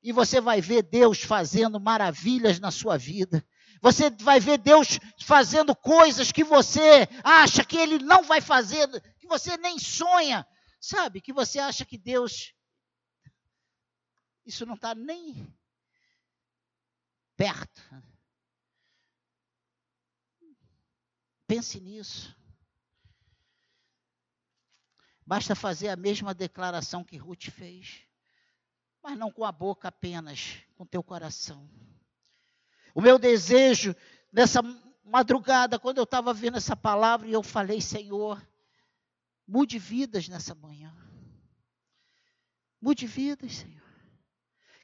e 0.04 0.12
você 0.12 0.42
vai 0.42 0.60
ver 0.60 0.84
Deus 0.84 1.22
fazendo 1.22 1.80
maravilhas 1.80 2.60
na 2.60 2.70
sua 2.70 2.98
vida. 2.98 3.44
Você 3.82 4.10
vai 4.10 4.40
ver 4.40 4.58
Deus 4.58 5.00
fazendo 5.22 5.74
coisas 5.74 6.32
que 6.32 6.44
você 6.44 7.08
acha 7.24 7.64
que 7.64 7.78
Ele 7.78 8.00
não 8.00 8.24
vai 8.24 8.42
fazer, 8.42 8.88
que 9.18 9.28
você 9.28 9.56
nem 9.58 9.80
sonha. 9.80 10.46
Sabe? 10.80 11.22
Que 11.22 11.32
você 11.32 11.60
acha 11.60 11.86
que 11.86 11.98
Deus. 11.98 12.54
Isso 14.46 14.66
não 14.66 14.76
está 14.76 14.94
nem 14.94 15.48
perto. 17.38 17.82
Pense 21.48 21.80
nisso. 21.80 22.36
Basta 25.26 25.56
fazer 25.56 25.88
a 25.88 25.96
mesma 25.96 26.34
declaração 26.34 27.06
que 27.06 27.16
Ruth 27.16 27.50
fez 27.50 28.06
mas 29.04 29.18
não 29.18 29.30
com 29.30 29.44
a 29.44 29.52
boca 29.52 29.90
apenas, 29.90 30.60
com 30.76 30.86
teu 30.86 31.04
coração. 31.04 31.70
O 32.96 33.02
meu 33.02 33.20
desejo 33.20 33.94
nessa 34.32 34.62
madrugada, 35.04 35.78
quando 35.78 35.98
eu 35.98 36.06
estava 36.06 36.34
vendo 36.34 36.58
essa 36.58 36.76
palavra, 36.76 37.28
e 37.28 37.34
eu 37.34 37.44
falei, 37.44 37.82
Senhor, 37.82 38.42
mude 39.46 39.78
vidas 39.78 40.30
nessa 40.30 40.56
manhã. 40.56 40.96
Mude 42.82 43.06
vidas, 43.06 43.58
Senhor. 43.58 43.84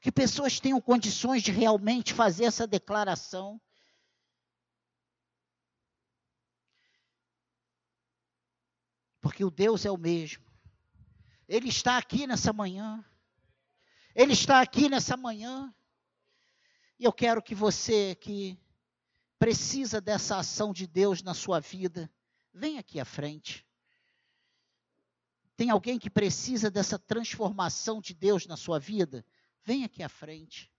Que 0.01 0.11
pessoas 0.11 0.59
tenham 0.59 0.81
condições 0.81 1.41
de 1.41 1.51
realmente 1.51 2.13
fazer 2.13 2.45
essa 2.45 2.67
declaração. 2.67 3.59
Porque 9.21 9.43
o 9.43 9.51
Deus 9.51 9.85
é 9.85 9.91
o 9.91 9.97
mesmo. 9.97 10.45
Ele 11.47 11.67
está 11.67 11.97
aqui 11.97 12.25
nessa 12.25 12.53
manhã. 12.53 13.03
Ele 14.19 14.33
está 14.33 14.59
aqui 14.59 14.89
nessa 14.89 15.15
manhã. 15.15 15.73
E 16.99 17.05
eu 17.05 17.13
quero 17.13 17.41
que 17.41 17.55
você 17.55 18.15
que 18.15 18.59
precisa 19.39 20.01
dessa 20.01 20.37
ação 20.37 20.73
de 20.73 20.85
Deus 20.85 21.21
na 21.21 21.33
sua 21.33 21.61
vida, 21.61 22.11
venha 22.53 22.81
aqui 22.81 22.99
à 22.99 23.05
frente. 23.05 23.65
Tem 25.55 25.69
alguém 25.69 25.97
que 25.97 26.09
precisa 26.09 26.69
dessa 26.69 26.99
transformação 26.99 28.01
de 28.01 28.13
Deus 28.13 28.45
na 28.45 28.57
sua 28.57 28.77
vida? 28.77 29.25
Venha 29.63 29.85
aqui 29.85 30.03
à 30.03 30.09
frente. 30.09 30.69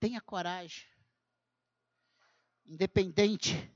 Tenha 0.00 0.20
coragem. 0.20 0.84
Independente 2.66 3.72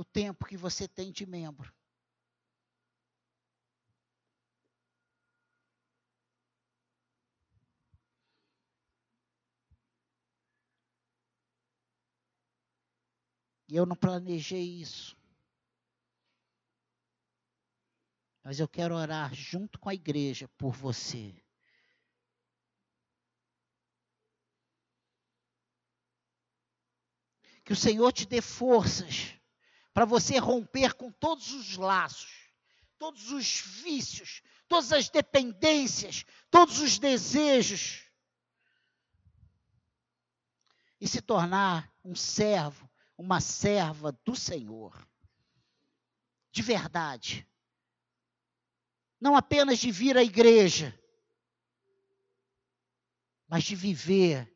do 0.00 0.04
tempo 0.04 0.46
que 0.46 0.56
você 0.56 0.88
tem 0.88 1.12
de 1.12 1.26
membro. 1.26 1.70
E 13.68 13.76
eu 13.76 13.84
não 13.84 13.94
planejei 13.94 14.80
isso. 14.80 15.14
Mas 18.42 18.58
eu 18.58 18.66
quero 18.66 18.94
orar 18.94 19.34
junto 19.34 19.78
com 19.78 19.90
a 19.90 19.94
igreja 19.94 20.48
por 20.56 20.72
você. 20.72 21.34
Que 27.62 27.74
o 27.74 27.76
Senhor 27.76 28.10
te 28.12 28.26
dê 28.26 28.40
forças 28.40 29.38
para 29.92 30.04
você 30.04 30.38
romper 30.38 30.94
com 30.94 31.10
todos 31.10 31.52
os 31.52 31.76
laços, 31.76 32.50
todos 32.98 33.30
os 33.32 33.60
vícios, 33.60 34.42
todas 34.68 34.92
as 34.92 35.08
dependências, 35.08 36.24
todos 36.50 36.80
os 36.80 36.98
desejos 36.98 38.10
e 41.00 41.08
se 41.08 41.22
tornar 41.22 41.90
um 42.04 42.14
servo, 42.14 42.88
uma 43.16 43.40
serva 43.40 44.12
do 44.24 44.36
Senhor. 44.36 44.94
De 46.52 46.62
verdade. 46.62 47.46
Não 49.20 49.34
apenas 49.34 49.78
de 49.78 49.90
vir 49.90 50.16
à 50.16 50.22
igreja, 50.22 50.98
mas 53.48 53.64
de 53.64 53.74
viver 53.74 54.50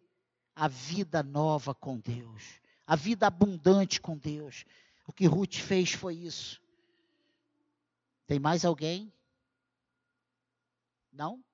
a 0.54 0.68
vida 0.68 1.22
nova 1.22 1.74
com 1.74 1.98
Deus, 1.98 2.60
a 2.86 2.94
vida 2.94 3.26
abundante 3.26 4.00
com 4.00 4.16
Deus. 4.16 4.64
O 5.06 5.12
que 5.12 5.26
Ruth 5.26 5.56
fez 5.56 5.92
foi 5.92 6.14
isso. 6.16 6.62
Tem 8.26 8.38
mais 8.38 8.64
alguém? 8.64 9.12
Não? 11.12 11.44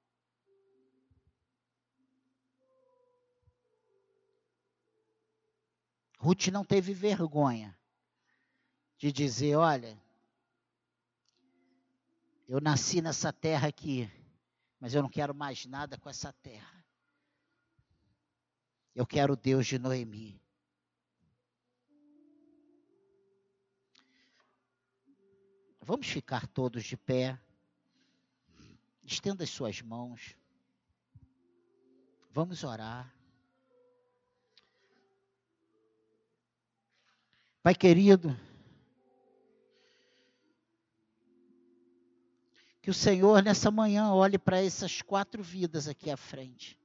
Ruth 6.19 6.49
não 6.49 6.65
teve 6.65 6.93
vergonha 6.93 7.77
de 8.99 9.11
dizer: 9.11 9.57
olha, 9.57 10.01
eu 12.47 12.61
nasci 12.61 13.01
nessa 13.01 13.33
terra 13.33 13.69
aqui, 13.69 14.11
mas 14.79 14.95
eu 14.95 15.03
não 15.03 15.09
quero 15.09 15.35
mais 15.35 15.65
nada 15.67 15.99
com 15.99 16.09
essa 16.09 16.33
terra. 16.35 16.85
Eu 18.95 19.07
quero 19.07 19.37
Deus 19.37 19.67
de 19.67 19.79
Noemi. 19.79 20.40
Vamos 25.91 26.07
ficar 26.07 26.47
todos 26.47 26.85
de 26.85 26.97
pé. 26.97 27.37
Estenda 29.03 29.43
as 29.43 29.51
suas 29.51 29.83
mãos. 29.83 30.37
Vamos 32.31 32.63
orar. 32.63 33.13
Pai 37.61 37.75
querido, 37.75 38.39
Que 42.81 42.91
o 42.91 42.95
Senhor, 42.95 43.43
nessa 43.43 43.69
manhã, 43.73 44.13
olhe 44.13 44.39
para 44.39 44.63
essas 44.63 45.03
quatro 45.03 45.43
vidas 45.43 45.89
aqui 45.89 46.09
à 46.09 46.17
frente. 46.17 46.79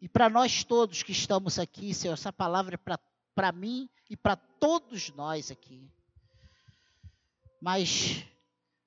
E 0.00 0.08
para 0.08 0.28
nós 0.28 0.64
todos 0.64 1.04
que 1.04 1.12
estamos 1.12 1.60
aqui, 1.60 1.94
Senhor, 1.94 2.14
essa 2.14 2.32
palavra 2.32 2.74
é 2.74 2.98
para 3.36 3.52
mim 3.52 3.88
e 4.10 4.16
para 4.16 4.34
todos 4.34 5.10
nós 5.10 5.52
aqui. 5.52 5.93
Mas, 7.64 8.22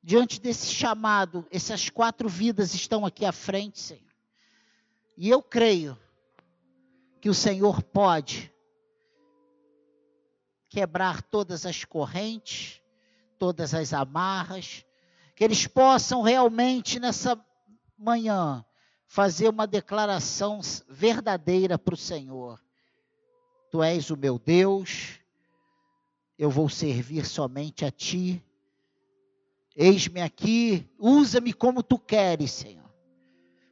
diante 0.03 0.39
desse 0.39 0.67
chamado, 0.67 1.47
essas 1.49 1.89
quatro 1.89 2.29
vidas 2.29 2.75
estão 2.75 3.07
aqui 3.07 3.25
à 3.25 3.31
frente, 3.31 3.79
Senhor. 3.79 4.13
E 5.17 5.27
eu 5.27 5.41
creio 5.41 5.97
que 7.19 7.27
o 7.27 7.33
Senhor 7.33 7.81
pode 7.81 8.53
quebrar 10.69 11.23
todas 11.23 11.65
as 11.65 11.83
correntes, 11.85 12.79
todas 13.39 13.73
as 13.73 13.93
amarras, 13.93 14.85
que 15.35 15.43
eles 15.43 15.65
possam 15.65 16.21
realmente 16.21 16.99
nessa 16.99 17.43
manhã 17.97 18.63
fazer 19.07 19.49
uma 19.49 19.65
declaração 19.65 20.61
verdadeira 20.87 21.79
para 21.79 21.95
o 21.95 21.97
Senhor. 21.97 22.63
Tu 23.71 23.81
és 23.81 24.11
o 24.11 24.15
meu 24.15 24.37
Deus, 24.37 25.19
eu 26.37 26.51
vou 26.51 26.69
servir 26.69 27.25
somente 27.25 27.83
a 27.83 27.89
Ti. 27.89 28.43
Eis-me 29.77 30.21
aqui, 30.21 30.89
usa-me 30.97 31.53
como 31.53 31.83
Tu 31.83 31.99
queres, 31.99 32.51
Senhor. 32.51 32.91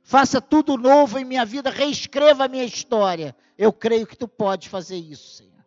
Faça 0.03 0.39
tudo 0.39 0.77
novo 0.77 1.17
em 1.17 1.25
minha 1.25 1.43
vida, 1.43 1.71
reescreva 1.71 2.45
a 2.45 2.47
minha 2.47 2.63
história. 2.63 3.35
Eu 3.57 3.73
creio 3.73 4.05
que 4.05 4.15
Tu 4.15 4.27
pode 4.27 4.69
fazer 4.69 4.97
isso, 4.97 5.35
Senhor. 5.35 5.65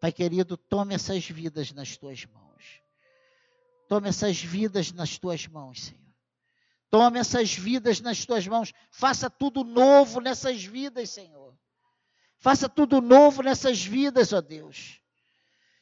Pai 0.00 0.10
querido, 0.10 0.56
tome 0.56 0.92
essas 0.94 1.24
vidas 1.24 1.72
nas 1.72 1.96
Tuas 1.96 2.26
mãos. 2.26 2.82
Tome 3.88 4.08
essas 4.08 4.38
vidas 4.42 4.92
nas 4.92 5.16
Tuas 5.16 5.46
mãos, 5.46 5.84
Senhor. 5.84 6.08
Tome 6.90 7.18
essas 7.18 7.52
vidas 7.52 8.00
nas 8.00 8.24
tuas 8.24 8.46
mãos. 8.46 8.72
Faça 8.90 9.28
tudo 9.28 9.62
novo 9.62 10.20
nessas 10.20 10.64
vidas, 10.64 11.10
Senhor. 11.10 11.54
Faça 12.38 12.68
tudo 12.68 13.00
novo 13.00 13.42
nessas 13.42 13.84
vidas, 13.84 14.32
ó 14.32 14.40
Deus. 14.40 15.00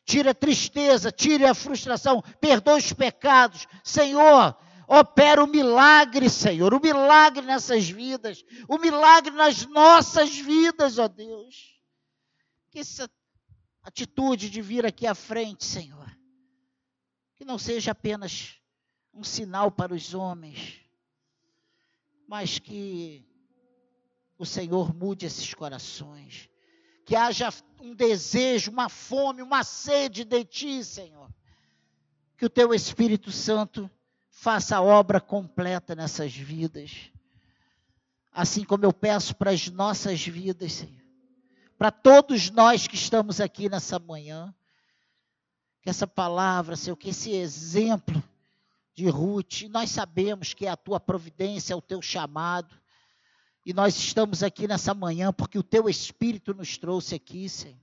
Tire 0.07 0.29
a 0.29 0.35
tristeza, 0.35 1.11
tire 1.11 1.45
a 1.45 1.53
frustração, 1.53 2.23
perdoe 2.41 2.79
os 2.79 2.93
pecados. 2.93 3.67
Senhor, 3.83 4.57
opera 4.87 5.43
o 5.43 5.49
milagre, 5.49 6.31
Senhor, 6.31 6.73
o 6.73 6.81
milagre 6.81 7.45
nessas 7.45 7.89
vidas, 7.89 8.45
o 8.69 8.79
milagre 8.79 9.33
nas 9.33 9.67
nossas 9.67 10.39
vidas, 10.39 11.01
ó 11.01 11.09
Deus. 11.09 11.77
Que 12.71 12.79
essa 12.79 13.11
atitude 13.83 14.49
de 14.49 14.63
vir 14.63 14.87
aqui 14.87 15.09
à 15.09 15.15
frente, 15.15 15.65
Senhor, 15.65 16.17
que 17.35 17.45
não 17.45 17.59
seja 17.59 17.91
apenas 17.91 18.61
um 19.13 19.25
sinal 19.25 19.73
para 19.73 19.93
os 19.93 20.15
homens, 20.15 20.81
mas 22.29 22.61
que 22.61 23.27
o 24.39 24.47
Senhor 24.47 24.95
mude 24.95 25.27
esses 25.27 25.53
corações. 25.53 26.49
Que 27.07 27.15
haja 27.15 27.49
um 27.81 27.95
desejo, 27.95 28.73
uma 28.73 28.89
fome, 28.89 29.41
uma 29.41 29.63
sede 29.63 30.25
de 30.25 30.45
Ti, 30.45 30.83
Senhor. 30.83 31.31
Que 32.37 32.45
o 32.45 32.51
Teu 32.51 32.75
Espírito 32.75 33.31
Santo 33.31 33.89
faça 34.29 34.77
a 34.77 34.83
obra 34.83 35.21
completa 35.21 35.95
nessas 35.95 36.35
vidas. 36.35 37.13
Assim 38.33 38.65
como 38.65 38.85
eu 38.85 38.93
peço 38.93 39.37
para 39.37 39.53
as 39.53 39.69
nossas 39.69 40.21
vidas, 40.27 40.73
Senhor. 40.73 41.01
Para 41.79 41.93
todos 41.93 42.51
nós 42.51 42.89
que 42.89 42.97
estamos 42.97 43.41
aqui 43.41 43.69
nessa 43.69 44.01
manhã. 44.01 44.53
Que 45.83 45.89
essa 45.89 46.09
palavra, 46.09 46.75
Senhor, 46.75 46.97
que 46.97 47.11
esse 47.11 47.31
exemplo 47.31 48.21
de 48.93 49.09
Ruth, 49.09 49.63
nós 49.71 49.91
sabemos 49.91 50.55
que 50.55 50.67
é 50.67 50.71
a 50.71 50.77
tua 50.77 50.99
providência, 50.99 51.73
é 51.73 51.77
o 51.77 51.81
teu 51.81 52.03
chamado. 52.03 52.75
E 53.67 53.75
nós 53.75 53.97
estamos 53.97 54.45
aqui 54.45 54.69
nessa 54.69 54.95
manhã 54.95 55.33
porque 55.33 55.59
o 55.59 55.63
teu 55.63 55.89
Espírito 55.89 56.55
nos 56.55 56.79
trouxe 56.79 57.17
aqui, 57.17 57.49
Senhor. 57.49 57.77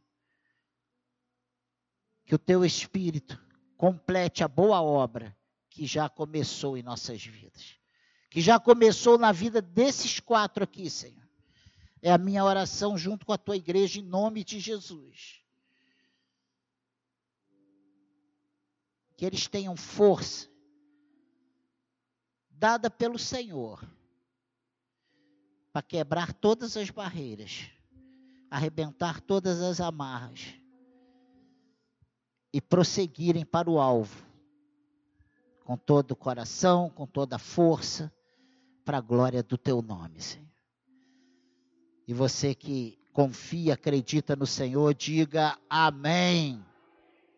Que 2.23 2.34
o 2.34 2.39
teu 2.39 2.63
Espírito 2.63 3.38
complete 3.75 4.45
a 4.45 4.47
boa 4.47 4.81
obra 4.81 5.38
que 5.69 5.86
já 5.86 6.07
começou 6.07 6.77
em 6.77 6.81
nossas 6.81 7.25
vidas. 7.25 7.75
Que 8.29 8.39
já 8.39 8.57
começou 8.57 9.17
na 9.17 9.34
vida 9.34 9.61
desses 9.61 10.21
quatro 10.21 10.63
aqui, 10.63 10.89
Senhor. 10.89 11.27
É 12.01 12.13
a 12.13 12.17
minha 12.17 12.45
oração 12.45 12.97
junto 12.97 13.25
com 13.25 13.34
a 13.34 13.38
tua 13.38 13.57
igreja 13.57 13.99
em 13.99 14.03
nome 14.03 14.41
de 14.45 14.61
Jesus. 14.61 15.41
Que 19.17 19.25
eles 19.25 19.47
tenham 19.47 19.75
força 19.75 20.49
dada 22.49 22.89
pelo 22.89 23.19
Senhor 23.19 23.86
para 25.74 25.82
quebrar 25.82 26.32
todas 26.32 26.78
as 26.78 26.91
barreiras, 26.91 27.71
arrebentar 28.49 29.19
todas 29.19 29.59
as 29.59 29.82
amarras 29.82 30.53
e 32.53 32.61
prosseguirem 32.61 33.43
para 33.43 33.69
o 33.69 33.80
alvo 33.80 34.24
com 35.65 35.76
todo 35.76 36.11
o 36.11 36.15
coração, 36.15 36.89
com 36.89 37.07
toda 37.07 37.38
a 37.38 37.39
força, 37.39 38.13
para 38.86 38.99
a 38.99 39.01
glória 39.01 39.41
do 39.41 39.57
teu 39.57 39.82
nome, 39.82 40.21
Senhor. 40.21 40.47
E 42.07 42.13
você 42.13 42.53
que 42.53 42.99
confia, 43.13 43.74
acredita 43.74 44.36
no 44.36 44.45
Senhor, 44.45 44.93
diga 44.93 45.57
amém. 45.69 46.63